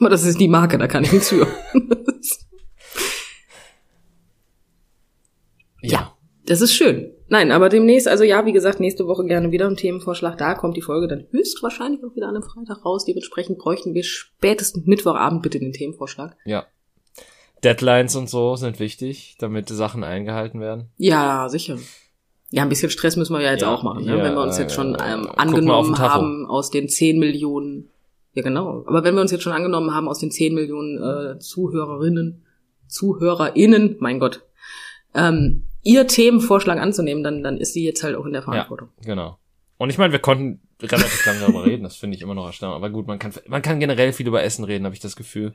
[0.00, 1.46] Aber das ist die Marke, da kann ich nichts für.
[5.82, 6.12] ja.
[6.46, 7.12] Das ist schön.
[7.28, 10.38] Nein, aber demnächst, also ja, wie gesagt, nächste Woche gerne wieder ein Themenvorschlag.
[10.38, 13.04] Da kommt die Folge dann höchstwahrscheinlich auch wieder an einem Freitag raus.
[13.04, 16.36] Dementsprechend bräuchten wir spätestens Mittwochabend bitte den Themenvorschlag.
[16.46, 16.64] Ja.
[17.62, 20.88] Deadlines und so sind wichtig, damit die Sachen eingehalten werden.
[20.96, 21.76] Ja, sicher.
[22.50, 24.16] Ja, ein bisschen Stress müssen wir ja jetzt Ja, auch machen, ne?
[24.16, 27.90] ja, wenn wir uns jetzt schon äh, ähm, angenommen haben aus den 10 Millionen.
[28.34, 28.84] Ja, genau.
[28.86, 32.44] Aber wenn wir uns jetzt schon angenommen haben aus den 10 Millionen äh, Zuhörerinnen,
[32.86, 34.42] ZuhörerInnen, mein Gott,
[35.14, 38.88] ähm, ihr Themenvorschlag anzunehmen, dann, dann ist sie jetzt halt auch in der Verantwortung.
[39.04, 39.38] Genau.
[39.78, 42.76] Und ich meine, wir konnten relativ lange darüber reden, das finde ich immer noch erstaunlich.
[42.76, 45.54] Aber gut, man kann, man kann generell viel über Essen reden, habe ich das Gefühl.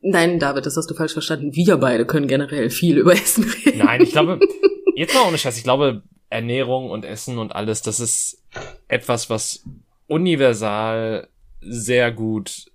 [0.00, 1.54] Nein, David, das hast du falsch verstanden.
[1.54, 3.78] Wir beide können generell viel über Essen reden.
[3.78, 4.38] Nein, ich glaube,
[4.94, 8.42] jetzt mal ohne Scheiß, ich glaube, Ernährung und Essen und alles, das ist
[8.86, 9.64] etwas, was
[10.08, 11.28] universal
[11.60, 12.66] sehr gut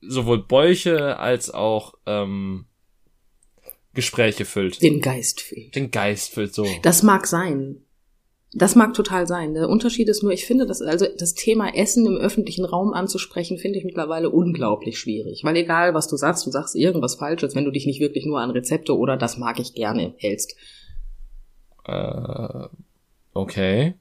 [0.00, 2.66] sowohl Bäuche als auch ähm,
[3.94, 4.80] Gespräche füllt.
[4.82, 5.74] Den Geist fehlt.
[5.74, 6.66] Den Geist füllt so.
[6.82, 7.82] Das mag sein.
[8.52, 9.54] Das mag total sein.
[9.54, 13.58] Der Unterschied ist nur, ich finde, dass also das Thema Essen im öffentlichen Raum anzusprechen,
[13.58, 15.44] finde ich mittlerweile unglaublich schwierig.
[15.44, 18.40] Weil egal, was du sagst, du sagst irgendwas Falsches, wenn du dich nicht wirklich nur
[18.40, 20.56] an Rezepte oder das mag ich gerne hältst.
[21.84, 22.68] Äh,
[23.34, 23.94] okay.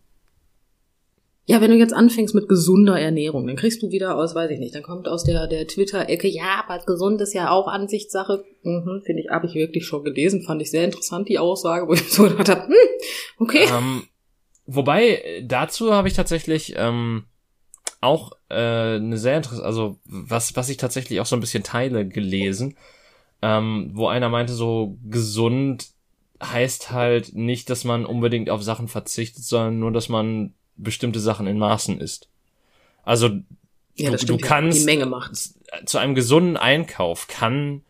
[1.49, 4.59] Ja, wenn du jetzt anfängst mit gesunder Ernährung, dann kriegst du wieder aus, weiß ich
[4.59, 8.43] nicht, dann kommt aus der, der Twitter-Ecke, ja, aber gesund ist ja auch Ansichtssache.
[8.63, 11.93] Mhm, finde ich, habe ich wirklich schon gelesen, fand ich sehr interessant, die Aussage, wo
[11.93, 12.73] ich so gedacht habe, hm,
[13.39, 13.65] okay.
[13.71, 14.03] ähm,
[14.65, 17.23] wobei, dazu habe ich tatsächlich ähm,
[18.01, 22.05] auch äh, eine sehr interessante, also was, was ich tatsächlich auch so ein bisschen teile,
[22.05, 22.75] gelesen,
[23.41, 25.87] ähm, wo einer meinte, so gesund
[26.43, 31.47] heißt halt nicht, dass man unbedingt auf Sachen verzichtet, sondern nur, dass man bestimmte Sachen
[31.47, 32.29] in Maßen isst.
[33.03, 33.29] Also
[33.95, 35.59] ja, du, du kannst Die Menge macht's.
[35.85, 37.81] zu einem gesunden Einkauf kann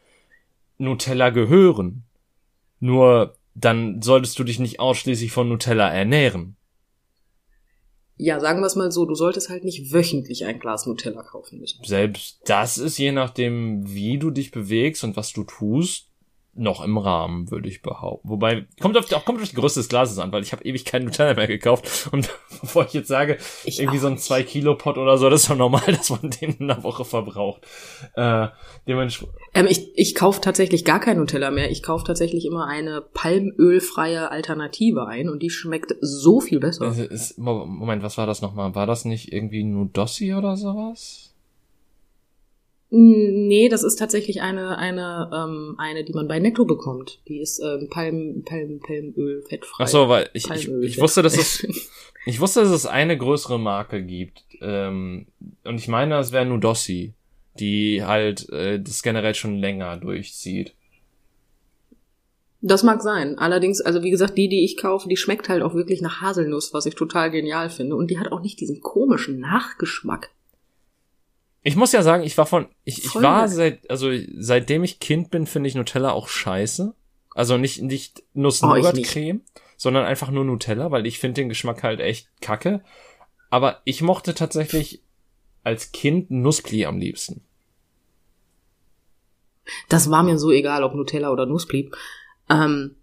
[0.78, 2.04] Nutella gehören.
[2.80, 6.56] Nur dann solltest du dich nicht ausschließlich von Nutella ernähren.
[8.20, 11.60] Ja, sagen wir es mal so, du solltest halt nicht wöchentlich ein Glas Nutella kaufen
[11.60, 11.84] müssen.
[11.84, 16.08] Selbst das ist je nachdem, wie du dich bewegst und was du tust,
[16.58, 18.30] noch im Rahmen, würde ich behaupten.
[18.30, 20.86] Wobei, kommt auf, auch kommt auf die Größe des Glases an, weil ich habe ewig
[20.86, 22.10] keinen Nutella mehr gekauft.
[22.12, 22.30] Und
[22.62, 24.24] bevor ich jetzt sage, Ich irgendwie so ein nicht.
[24.26, 27.66] 2-Kilo-Pot oder so, das ist doch normal, dass man den in einer Woche verbraucht.
[28.16, 28.48] Äh,
[28.88, 31.70] dementsprechend, Ähm, ich ich kaufe tatsächlich gar kein Nutella mehr.
[31.72, 36.88] Ich kaufe tatsächlich immer eine palmölfreie Alternative ein und die schmeckt so viel besser.
[36.98, 38.76] Ist, Mo- Moment, was war das nochmal?
[38.76, 41.34] War das nicht irgendwie Nudossi oder sowas?
[42.90, 47.20] Nee, das ist tatsächlich eine, eine, ähm, eine, die man bei Netto bekommt.
[47.28, 49.84] Die ist ähm, Palm, Palm, Palmöl, fettfrei.
[49.84, 51.68] Ach so, weil ich, ich, ich wusste, dass es,
[52.26, 54.44] ich wusste, dass es eine größere Marke gibt.
[54.62, 55.28] Ähm,
[55.66, 57.14] und ich meine, es wäre Nudossi,
[57.60, 60.74] die halt äh, das generell schon länger durchzieht.
[62.62, 63.38] Das mag sein.
[63.38, 66.74] Allerdings, also wie gesagt, die, die ich kaufe, die schmeckt halt auch wirklich nach Haselnuss,
[66.74, 67.98] was ich total genial finde.
[67.98, 70.32] Und die hat auch nicht diesen komischen Nachgeschmack.
[71.68, 75.32] Ich muss ja sagen, ich war von, ich, ich war seit, also seitdem ich Kind
[75.32, 76.94] bin, finde ich Nutella auch scheiße.
[77.36, 79.42] Also nicht, nicht Oh, ich Nuss-Nougat-Creme,
[79.76, 82.86] sondern einfach nur Nutella, weil ich finde den Geschmack halt echt kacke.
[83.50, 85.02] Aber ich mochte tatsächlich
[85.66, 87.42] als Kind Nusspli am liebsten.
[89.90, 91.98] Das war mir so egal, ob Nutella oder Nuss blieb.
[92.50, 92.96] Ähm,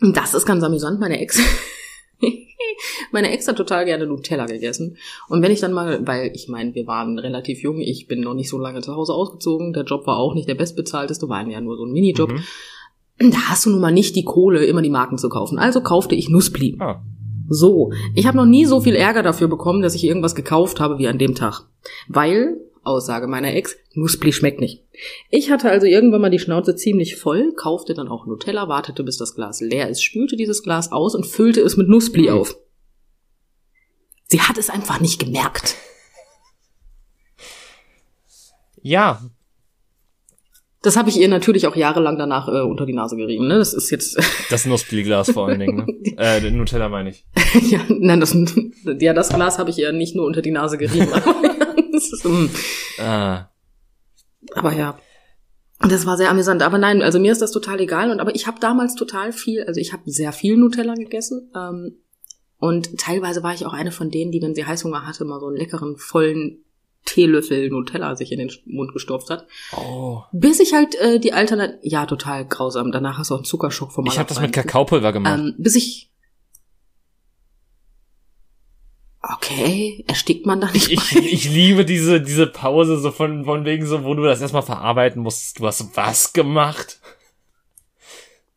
[0.00, 1.00] das ist ganz amüsant.
[1.00, 1.40] Meine Ex,
[3.12, 4.96] meine Ex hat total gerne Nutella gegessen.
[5.28, 8.34] Und wenn ich dann mal, weil ich meine, wir waren relativ jung, ich bin noch
[8.34, 11.60] nicht so lange zu Hause ausgezogen, der Job war auch nicht der bestbezahlteste, war ja
[11.60, 12.32] nur so ein Minijob.
[12.32, 13.30] Mhm.
[13.30, 15.58] Da hast du nun mal nicht die Kohle, immer die Marken zu kaufen.
[15.58, 16.76] Also kaufte ich Nusspli.
[16.78, 17.02] Ah,
[17.48, 20.98] So, ich habe noch nie so viel Ärger dafür bekommen, dass ich irgendwas gekauft habe
[20.98, 21.62] wie an dem Tag.
[22.06, 24.84] Weil, Aussage meiner Ex, Nuspli schmeckt nicht.
[25.30, 29.16] Ich hatte also irgendwann mal die Schnauze ziemlich voll, kaufte dann auch Nutella, wartete bis
[29.16, 32.56] das Glas leer ist, spülte dieses Glas aus und füllte es mit Nuspli auf.
[34.26, 35.76] Sie hat es einfach nicht gemerkt.
[38.82, 39.20] ja,
[40.82, 43.48] Das habe ich ihr natürlich auch jahrelang danach äh, unter die Nase gerieben.
[43.48, 43.58] Ne?
[43.58, 44.18] Das ist jetzt
[44.50, 45.76] das Nussbli-Glas vor allen Dingen.
[45.76, 46.16] Ne?
[46.18, 47.24] äh, Nutella meine ich.
[47.70, 48.36] ja, nein, das,
[49.00, 51.08] ja, das Glas habe ich ihr nicht nur unter die Nase gerieben.
[52.12, 52.46] ist, mm.
[52.98, 53.48] Ah,
[54.54, 54.98] Aber ja.
[55.80, 56.62] Das war sehr amüsant.
[56.62, 58.10] Aber nein, also mir ist das total egal.
[58.10, 61.52] Und aber ich habe damals total viel, also ich habe sehr viel Nutella gegessen.
[61.54, 61.98] Ähm,
[62.58, 65.46] und teilweise war ich auch eine von denen, die, wenn sie Heißhunger hatte, mal so
[65.46, 66.64] einen leckeren, vollen
[67.04, 69.46] Teelöffel Nutella sich in den Mund gestopft hat.
[69.76, 70.22] oh.
[70.32, 72.92] Bis ich halt äh, die Alternative, ja, total grausam.
[72.92, 74.52] Danach hast du auch einen Zuckerschock vom Ich habe das mit.
[74.52, 75.38] Kakaopulver gemacht.
[75.38, 76.10] Ähm, bis ich.
[79.20, 83.84] Okay, erstickt man da nicht Ich, ich liebe diese, diese Pause so von, von wegen
[83.84, 85.58] so, wo du das erstmal verarbeiten musst.
[85.58, 87.00] Du hast was gemacht?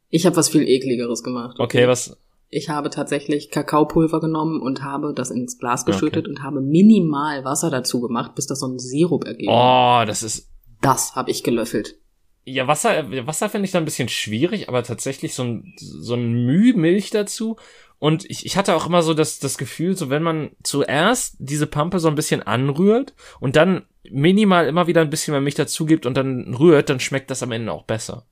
[0.09, 1.59] Ich habe was viel ekligeres gemacht.
[1.59, 2.18] Okay, was?
[2.49, 7.70] Ich habe tatsächlich Kakaopulver genommen und habe das ins Glas geschüttet und habe minimal Wasser
[7.70, 9.51] dazu gemacht, bis das so ein Sirup ergeben.
[9.51, 10.49] Oh, das ist.
[10.82, 11.97] Das habe ich gelöffelt.
[12.43, 16.45] Ja, Wasser, Wasser finde ich da ein bisschen schwierig, aber tatsächlich so ein, so ein
[16.45, 17.55] Müh Milch dazu.
[18.02, 21.68] Und ich, ich hatte auch immer so das, das Gefühl, so wenn man zuerst diese
[21.68, 25.86] Pampe so ein bisschen anrührt und dann minimal immer wieder ein bisschen mehr Milch dazu
[25.86, 28.26] gibt und dann rührt, dann schmeckt das am Ende auch besser.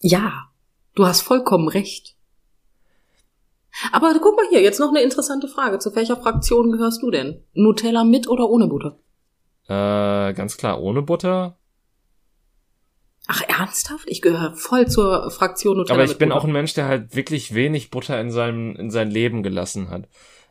[0.00, 0.50] Ja,
[0.94, 2.14] du hast vollkommen recht.
[3.90, 5.78] Aber guck mal hier, jetzt noch eine interessante Frage.
[5.78, 7.42] Zu welcher Fraktion gehörst du denn?
[7.54, 8.98] Nutella mit oder ohne Butter?
[9.66, 11.56] Äh, ganz klar, ohne Butter.
[13.26, 14.04] Ach, ernsthaft?
[14.06, 15.94] Ich gehöre voll zur Fraktion Nutella.
[15.94, 16.40] Aber ich bin Butter.
[16.40, 20.08] auch ein Mensch, der halt wirklich wenig Butter in seinem, in sein Leben gelassen hat.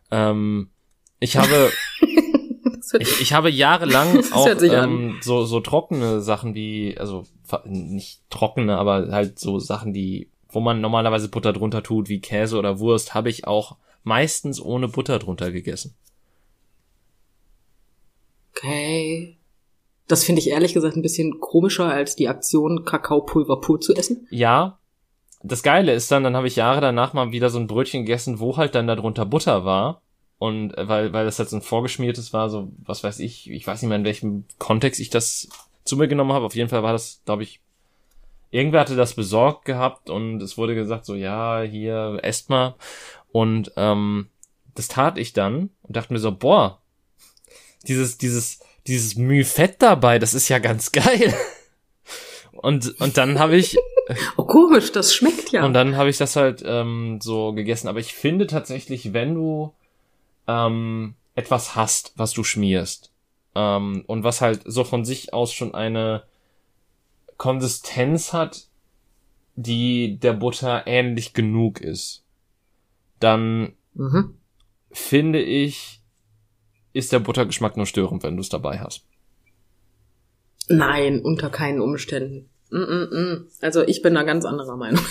[0.10, 0.72] Ähm,
[1.20, 1.72] ich habe,
[3.00, 7.26] ich, ich habe jahrelang auch ähm, so, so trockene Sachen wie, also
[7.66, 12.58] nicht trockene, aber halt so Sachen, die, wo man normalerweise Butter drunter tut, wie Käse
[12.58, 15.96] oder Wurst, habe ich auch meistens ohne Butter drunter gegessen.
[18.56, 19.38] Okay.
[20.08, 24.28] Das finde ich ehrlich gesagt ein bisschen komischer als die Aktion, Kakaopulver pur zu essen.
[24.30, 24.80] Ja,
[25.44, 28.40] das Geile ist dann, dann habe ich Jahre danach mal wieder so ein Brötchen gegessen,
[28.40, 30.02] wo halt dann darunter Butter war.
[30.40, 33.82] Und äh, weil, weil das jetzt ein vorgeschmiertes war, so, was weiß ich, ich weiß
[33.82, 35.50] nicht mehr, in welchem Kontext ich das
[35.86, 36.46] zu mir genommen habe.
[36.46, 37.62] Auf jeden Fall war das, glaube ich,
[38.52, 42.76] irgendwer hatte das besorgt gehabt und es wurde gesagt, so, ja, hier, esst mal.
[43.32, 44.28] Und ähm,
[44.76, 46.80] das tat ich dann und dachte mir so, boah,
[47.88, 51.34] dieses, dieses, dieses Müh Fett dabei, das ist ja ganz geil.
[52.52, 53.78] Und, und dann habe ich
[54.38, 55.66] Oh, komisch, das schmeckt ja.
[55.66, 57.88] und dann habe ich das halt ähm, so gegessen.
[57.88, 59.74] Aber ich finde tatsächlich, wenn du
[60.48, 63.12] ähm, etwas hast, was du schmierst
[63.56, 66.24] ähm, und was halt so von sich aus schon eine
[67.38, 68.68] Konsistenz hat,
[69.56, 72.24] die der Butter ähnlich genug ist,
[73.20, 74.38] dann mhm.
[74.92, 76.02] finde ich,
[76.94, 79.06] ist der Buttergeschmack nur störend, wenn du es dabei hast.
[80.70, 82.50] Nein, unter keinen Umständen.
[82.70, 83.42] Mm -mm -mm.
[83.62, 85.04] Also ich bin da ganz anderer Meinung.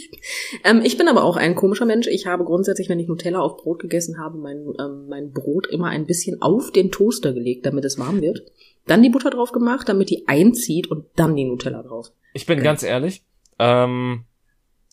[0.64, 2.06] ähm, ich bin aber auch ein komischer Mensch.
[2.06, 5.88] Ich habe grundsätzlich, wenn ich Nutella auf Brot gegessen habe, mein, ähm, mein Brot immer
[5.88, 8.42] ein bisschen auf den Toaster gelegt, damit es warm wird.
[8.86, 12.12] Dann die Butter drauf gemacht, damit die einzieht und dann die Nutella drauf.
[12.34, 13.24] Ich bin ganz ehrlich,
[13.58, 14.24] ähm,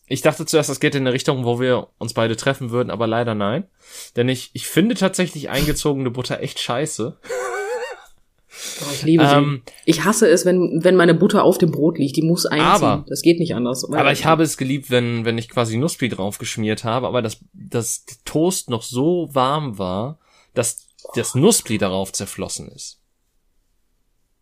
[0.08, 3.06] ich dachte zuerst, das geht in eine Richtung, wo wir uns beide treffen würden, aber
[3.06, 3.64] leider nein.
[4.16, 7.18] Denn ich, ich finde tatsächlich eingezogene Butter echt scheiße.
[8.80, 9.34] Oh, ich liebe sie.
[9.34, 12.16] Ähm, ich hasse es, wenn, wenn meine Butter auf dem Brot liegt.
[12.16, 12.66] Die muss einziehen.
[12.66, 13.84] Aber- das geht nicht anders.
[13.84, 17.38] Aber ich habe es geliebt, wenn, wenn ich quasi Nusspi drauf geschmiert habe, aber das,
[17.52, 20.18] das Toast noch so warm war,
[20.54, 22.98] dass das Nusspi darauf zerflossen ist.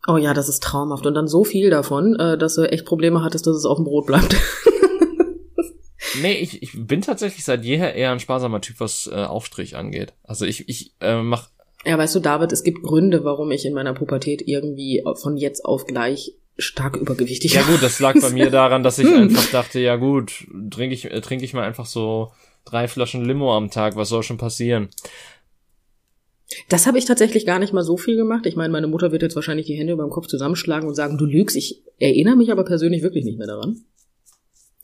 [0.07, 1.05] Oh ja, das ist traumhaft.
[1.05, 3.85] Und dann so viel davon, äh, dass du echt Probleme hattest, dass es auf dem
[3.85, 4.35] Brot bleibt.
[6.23, 10.15] Nee, ich, ich bin tatsächlich seit jeher eher ein sparsamer Typ, was äh, Aufstrich angeht.
[10.23, 11.51] Also ich, ich äh, mach
[11.85, 15.65] Ja, weißt du, David, es gibt Gründe, warum ich in meiner Pubertät irgendwie von jetzt
[15.65, 17.73] auf gleich stark übergewichtig Ja war.
[17.73, 21.21] gut, das lag bei mir daran, dass ich einfach dachte, ja gut, trinke ich, äh,
[21.21, 22.33] trinke ich mal einfach so
[22.65, 24.89] drei Flaschen Limo am Tag, was soll schon passieren?
[26.69, 28.47] Das habe ich tatsächlich gar nicht mal so viel gemacht.
[28.47, 31.19] Ich meine, meine Mutter wird jetzt wahrscheinlich die Hände über dem Kopf zusammenschlagen und sagen,
[31.19, 31.57] du lügst.
[31.57, 33.85] Ich erinnere mich aber persönlich wirklich nicht mehr daran.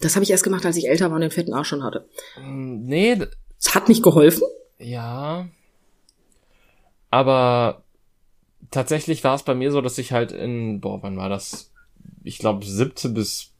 [0.02, 2.06] Das habe ich erst gemacht, als ich älter war und den fetten Arsch schon hatte.
[2.38, 3.18] Mm, Nee,
[3.58, 4.42] Es hat nicht geholfen.
[4.78, 5.48] ja.
[7.10, 7.82] Aber
[8.70, 11.70] tatsächlich war es bei mir so, dass ich halt in, boah, wann war das?
[12.24, 13.52] Ich glaube, siebte bis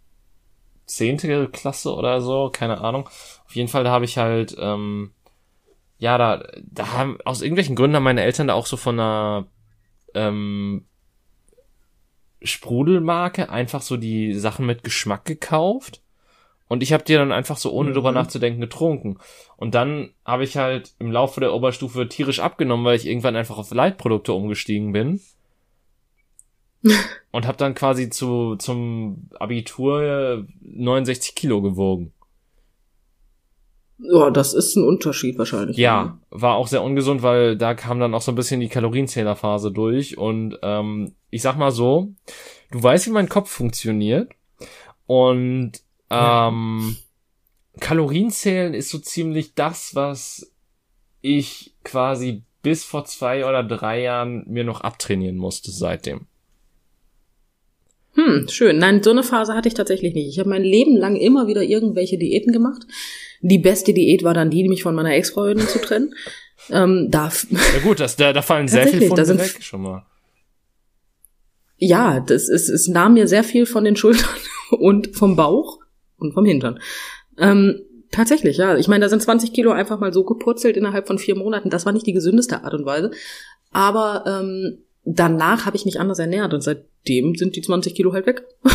[0.86, 3.08] zehnte Klasse oder so, keine Ahnung.
[3.44, 5.12] Auf jeden Fall, da habe ich halt, ähm,
[5.98, 9.46] ja, da, da haben, aus irgendwelchen Gründen haben meine Eltern da auch so von einer,
[10.14, 10.86] ähm,
[12.42, 16.01] Sprudelmarke einfach so die Sachen mit Geschmack gekauft.
[16.72, 17.94] Und ich habe die dann einfach so, ohne Mhm.
[17.96, 19.18] drüber nachzudenken, getrunken.
[19.58, 23.58] Und dann habe ich halt im Laufe der Oberstufe tierisch abgenommen, weil ich irgendwann einfach
[23.58, 25.20] auf Leitprodukte umgestiegen bin.
[27.30, 32.14] und habe dann quasi zu zum Abitur 69 Kilo gewogen.
[33.98, 35.76] Ja, das ist ein Unterschied wahrscheinlich.
[35.76, 39.72] Ja, war auch sehr ungesund, weil da kam dann auch so ein bisschen die Kalorienzählerphase
[39.72, 40.16] durch.
[40.16, 42.14] Und ähm, ich sag mal so,
[42.70, 44.32] du weißt, wie mein Kopf funktioniert.
[45.06, 45.72] Und.
[46.12, 46.96] Ähm,
[47.80, 50.52] Kalorienzählen ist so ziemlich das, was
[51.20, 56.26] ich quasi bis vor zwei oder drei Jahren mir noch abtrainieren musste seitdem.
[58.14, 58.78] Hm, schön.
[58.78, 60.28] Nein, so eine Phase hatte ich tatsächlich nicht.
[60.28, 62.86] Ich habe mein Leben lang immer wieder irgendwelche Diäten gemacht.
[63.40, 66.14] Die beste Diät war dann die, mich von meiner Ex-Freundin zu trennen.
[66.70, 69.82] Ähm, da, Ja gut, das, da, da fallen sehr viele Tatsächlich, da sind- weg schon
[69.82, 70.06] mal.
[71.76, 74.28] ja, das ist, es nahm mir sehr viel von den Schultern
[74.70, 75.80] und vom Bauch.
[76.22, 76.78] Und vom Hintern.
[77.38, 78.76] Ähm, tatsächlich, ja.
[78.76, 81.70] Ich meine, da sind 20 Kilo einfach mal so gepurzelt innerhalb von vier Monaten.
[81.70, 83.10] Das war nicht die gesündeste Art und Weise.
[83.72, 88.26] Aber ähm, danach habe ich mich anders ernährt und seitdem sind die 20 Kilo halt
[88.26, 88.44] weg.
[88.64, 88.70] Ja,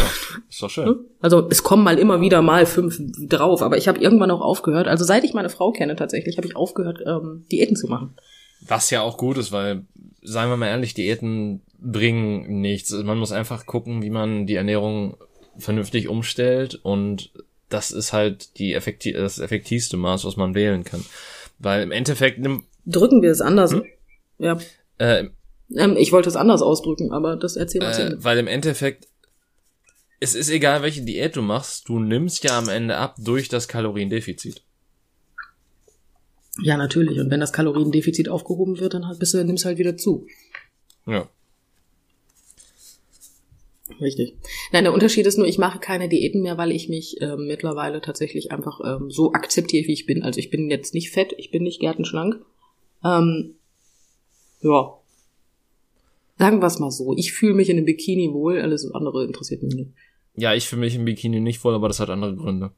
[0.50, 1.00] ist doch schön.
[1.20, 4.88] Also es kommen mal immer wieder mal fünf drauf, aber ich habe irgendwann auch aufgehört.
[4.88, 8.16] Also seit ich meine Frau kenne tatsächlich, habe ich aufgehört, ähm, Diäten zu machen.
[8.68, 9.86] Was ja auch gut ist, weil,
[10.22, 12.92] seien wir mal ehrlich, Diäten bringen nichts.
[12.92, 15.18] Man muss einfach gucken, wie man die Ernährung
[15.60, 17.32] vernünftig umstellt und
[17.70, 21.04] das ist halt die effektiv das effektivste Maß, was man wählen kann.
[21.60, 23.74] Weil im Endeffekt nimm, Drücken wir es anders.
[23.74, 23.84] Hm?
[24.40, 24.58] Ja.
[24.98, 25.26] äh,
[25.76, 29.08] Ähm, ich wollte es anders ausdrücken, aber das wir uns äh, weil im Endeffekt
[30.20, 33.68] es ist egal, welche Diät du machst, du nimmst ja am Ende ab durch das
[33.68, 34.64] Kaloriendefizit.
[36.60, 37.20] Ja, natürlich.
[37.20, 40.26] Und wenn das Kaloriendefizit aufgehoben wird, dann halt bist du, nimmst du halt wieder zu.
[41.06, 41.30] Ja.
[44.00, 44.36] Richtig.
[44.72, 48.02] Nein, der Unterschied ist nur, ich mache keine Diäten mehr, weil ich mich ähm, mittlerweile
[48.02, 50.24] tatsächlich einfach ähm, so akzeptiere, wie ich bin.
[50.24, 52.40] Also ich bin jetzt nicht fett, ich bin nicht gärtenschlank.
[53.04, 53.56] Ähm,
[54.62, 54.94] ja.
[56.38, 57.16] Sagen wir es mal so.
[57.16, 59.92] Ich fühle mich in einem Bikini wohl, alles andere interessiert mich nicht.
[60.36, 62.72] Ja, ich fühle mich im Bikini nicht voll, aber das hat andere Gründe.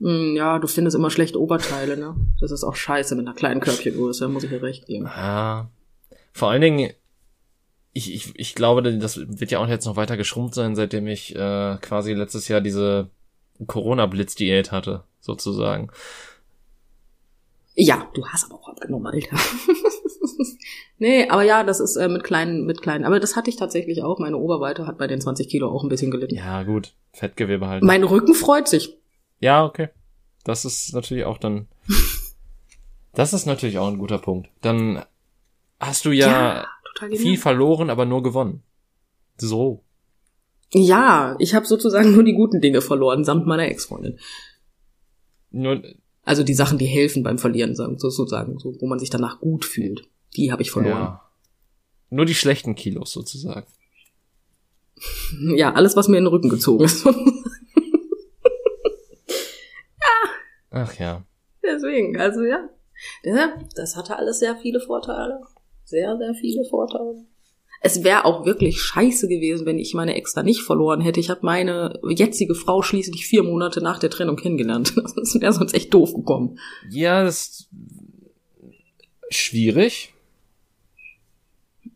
[0.00, 2.16] Hm, ja, du findest immer schlechte Oberteile, ne?
[2.40, 5.06] Das ist auch scheiße mit einer kleinen Körbchengröße, muss ich dir recht geben.
[5.06, 5.70] Ja.
[6.32, 6.90] Vor allen Dingen,
[7.96, 11.34] ich, ich, ich glaube, das wird ja auch jetzt noch weiter geschrumpft sein, seitdem ich
[11.34, 13.08] äh, quasi letztes Jahr diese
[13.66, 15.90] Corona-Blitz-Diät hatte, sozusagen.
[17.74, 19.36] Ja, du hast aber auch abgenommen, Alter.
[20.98, 23.06] nee, aber ja, das ist äh, mit kleinen, mit kleinen.
[23.06, 24.18] Aber das hatte ich tatsächlich auch.
[24.18, 26.36] Meine Oberweite hat bei den 20 Kilo auch ein bisschen gelitten.
[26.36, 26.92] Ja, gut.
[27.14, 27.82] Fettgewebe halt.
[27.82, 28.94] Mein Rücken freut sich.
[29.40, 29.88] Ja, okay.
[30.44, 31.68] Das ist natürlich auch dann.
[33.14, 34.50] Das ist natürlich auch ein guter Punkt.
[34.60, 35.02] Dann
[35.80, 36.66] hast du ja,
[36.98, 38.62] total viel verloren, aber nur gewonnen.
[39.36, 39.84] So.
[40.72, 44.18] Ja, ich habe sozusagen nur die guten Dinge verloren, samt meiner Ex-Freundin.
[45.50, 45.82] Nur,
[46.22, 49.64] Also die Sachen, die helfen beim Verlieren, sagen- sozusagen, so, wo man sich danach gut
[49.64, 50.08] fühlt.
[50.36, 50.96] Die habe ich verloren.
[51.02, 51.22] ja.
[52.10, 53.66] Nur die schlechten Kilos sozusagen.
[55.54, 55.74] Ja.
[55.74, 57.06] alles, was mir in den Rücken gezogen ist.
[60.70, 61.24] Ach ja.
[61.62, 62.68] Deswegen, also ja.
[63.22, 63.54] ja.
[63.74, 65.40] Das hatte alles sehr viele Vorteile.
[65.86, 67.24] Sehr, sehr viele Vorteile.
[67.80, 71.20] Es wäre auch wirklich scheiße gewesen, wenn ich meine Ex da nicht verloren hätte.
[71.20, 74.94] Ich habe meine jetzige Frau schließlich vier Monate nach der Trennung kennengelernt.
[75.16, 76.58] Das wäre sonst echt doof gekommen.
[76.90, 77.68] Ja, das ist
[79.30, 80.12] schwierig.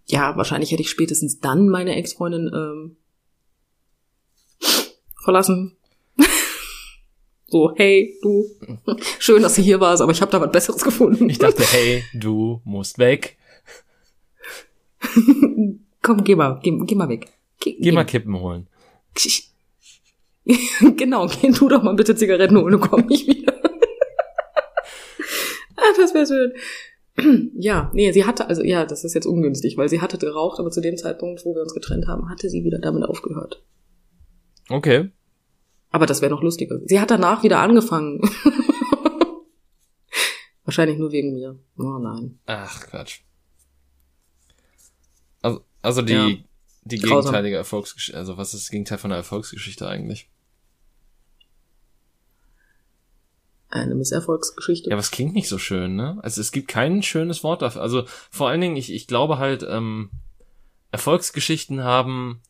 [0.06, 2.96] Ja, wahrscheinlich hätte ich spätestens dann meine Ex-Freundin ähm,
[5.20, 5.76] verlassen.
[7.48, 8.46] so, hey, du,
[9.18, 11.28] schön, dass du hier warst, aber ich habe da was Besseres gefunden.
[11.28, 13.36] Ich dachte, hey, du musst weg.
[16.02, 17.28] Komm, geh mal, geh, geh mal weg.
[17.60, 18.68] Geh, Geh mal Kippen holen.
[20.96, 23.52] genau, geh du doch mal bitte Zigaretten holen und komm nicht wieder.
[25.76, 26.52] ah, das wäre schön.
[27.54, 30.70] Ja, nee, sie hatte, also ja, das ist jetzt ungünstig, weil sie hatte geraucht, aber
[30.70, 33.62] zu dem Zeitpunkt, wo wir uns getrennt haben, hatte sie wieder damit aufgehört.
[34.70, 35.10] Okay.
[35.90, 36.78] Aber das wäre noch lustiger.
[36.84, 38.22] Sie hat danach wieder angefangen.
[40.64, 41.58] Wahrscheinlich nur wegen mir.
[41.76, 42.38] Oh nein.
[42.46, 43.20] Ach, Quatsch.
[45.42, 46.28] Also, also die, Ja.
[46.84, 50.28] die gegenteilige Erfolgsgeschichte, also was ist das Gegenteil von einer Erfolgsgeschichte eigentlich?
[53.68, 54.90] Eine Misserfolgsgeschichte.
[54.90, 56.18] Ja, es klingt nicht so schön, ne?
[56.22, 57.82] Also es gibt kein schönes Wort dafür.
[57.82, 60.10] Also vor allen Dingen, ich, ich glaube halt, ähm,
[60.90, 62.40] Erfolgsgeschichten haben,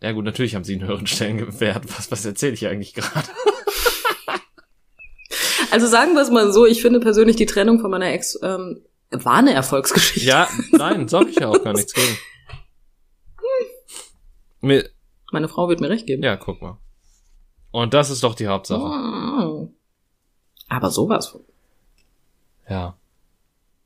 [0.00, 1.84] ja gut, natürlich haben sie einen höheren Stellenwert.
[1.98, 3.28] Was, was erzähle ich eigentlich gerade?
[5.72, 8.80] Also sagen wir es mal so, ich finde persönlich die Trennung von meiner Ex ähm,
[9.10, 10.26] war eine Erfolgsgeschichte.
[10.28, 12.18] Ja, nein, sag ich ja auch gar nichts gegen.
[14.60, 14.88] Mir,
[15.32, 16.22] Meine Frau wird mir recht geben.
[16.22, 16.78] ja, guck mal.
[17.70, 18.80] Und das ist doch die Hauptsache.
[18.82, 19.68] Oh.
[20.68, 21.42] Aber sowas von.
[22.68, 22.96] Ja.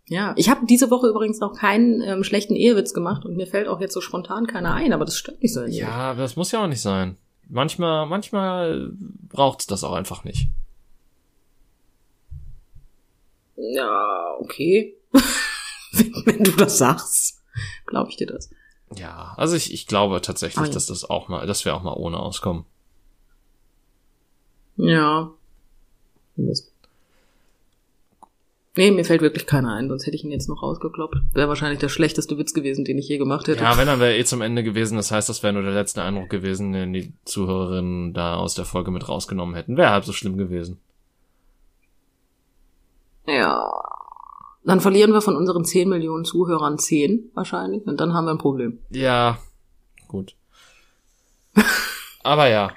[0.07, 3.69] Ja, ich habe diese Woche übrigens noch keinen ähm, schlechten Ehewitz gemacht und mir fällt
[3.69, 5.65] auch jetzt so spontan keiner ein, aber das stört mich so.
[5.65, 7.17] Ja, aber das muss ja auch nicht sein.
[7.49, 8.91] Manchmal, manchmal
[9.29, 10.49] braucht's das auch einfach nicht.
[13.57, 14.95] Ja, okay.
[16.25, 17.43] wenn du das sagst,
[17.87, 18.51] glaube ich dir das.
[18.99, 20.73] Ja, also ich, ich glaube tatsächlich, ja.
[20.73, 22.65] dass das auch mal, dass wir auch mal ohne auskommen.
[24.77, 25.31] Ja.
[26.37, 26.75] Mist.
[28.77, 31.17] Nee, mir fällt wirklich keiner ein, sonst hätte ich ihn jetzt noch rausgekloppt.
[31.33, 33.63] Wäre wahrscheinlich der schlechteste Witz gewesen, den ich je gemacht hätte.
[33.63, 34.97] Ja, wenn, dann wäre eh zum Ende gewesen.
[34.97, 38.65] Das heißt, das wäre nur der letzte Eindruck gewesen, den die Zuhörerinnen da aus der
[38.65, 39.77] Folge mit rausgenommen hätten.
[39.77, 40.81] Wäre halb so schlimm gewesen.
[43.29, 43.71] Ja.
[44.65, 48.39] Dann verlieren wir von unseren 10 Millionen Zuhörern 10 wahrscheinlich und dann haben wir ein
[48.39, 48.79] Problem.
[48.91, 49.39] Ja,
[50.09, 50.35] gut.
[52.23, 52.73] Aber ja.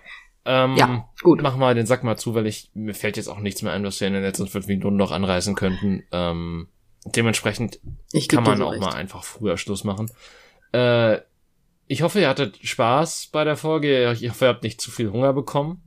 [0.46, 1.42] ähm, Ja, gut.
[1.42, 3.86] mach mal den Sack mal zu, weil ich, mir fällt jetzt auch nichts mehr ein,
[3.86, 6.04] was wir in den letzten fünf Minuten noch anreißen könnten.
[6.12, 6.68] Ähm,
[7.06, 7.80] dementsprechend
[8.28, 8.82] kann man auch recht.
[8.82, 10.12] mal einfach früher Schluss machen.
[10.74, 11.20] Äh,
[11.88, 14.12] ich hoffe, ihr hattet Spaß bei der Folge.
[14.12, 15.82] Ich hoffe, ihr habt nicht zu viel Hunger bekommen.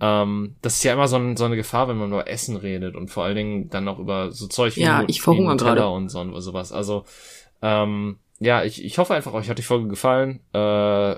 [0.00, 2.96] Ähm, das ist ja immer so, ein, so eine Gefahr, wenn man über Essen redet
[2.96, 5.88] und vor allen Dingen dann auch über so Zeug wie, Ja, ich verhungere gerade.
[5.88, 6.72] und so und sowas.
[6.72, 7.04] Also,
[7.62, 10.40] ähm, ja, ich, ich hoffe einfach, euch hat die Folge gefallen.
[10.54, 11.16] Äh,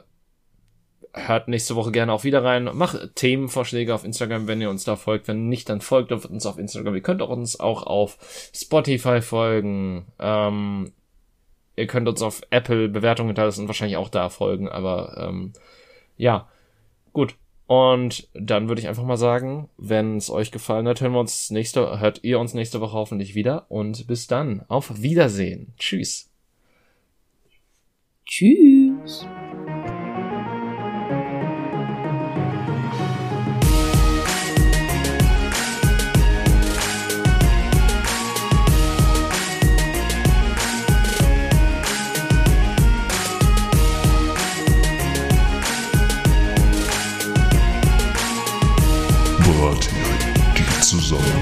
[1.14, 2.70] hört nächste Woche gerne auch wieder rein.
[2.72, 5.28] Macht Themenvorschläge auf Instagram, wenn ihr uns da folgt.
[5.28, 6.94] Wenn nicht, dann folgt uns auf Instagram.
[6.94, 8.18] Ihr könnt auch uns auch auf
[8.54, 10.06] Spotify folgen.
[10.18, 10.92] Ähm,
[11.76, 14.68] ihr könnt uns auf Apple Bewertungen hinterlassen und wahrscheinlich auch da folgen.
[14.68, 15.52] Aber ähm,
[16.16, 16.48] ja,
[17.12, 17.36] gut.
[17.72, 21.48] Und dann würde ich einfach mal sagen, wenn es euch gefallen hat, hören wir uns
[21.48, 23.64] nächste, hört ihr uns nächste Woche hoffentlich wieder.
[23.70, 24.62] Und bis dann.
[24.68, 25.72] Auf Wiedersehen.
[25.78, 26.30] Tschüss.
[28.26, 29.26] Tschüss.
[51.12, 51.41] Brathering, die Zusammenkunft.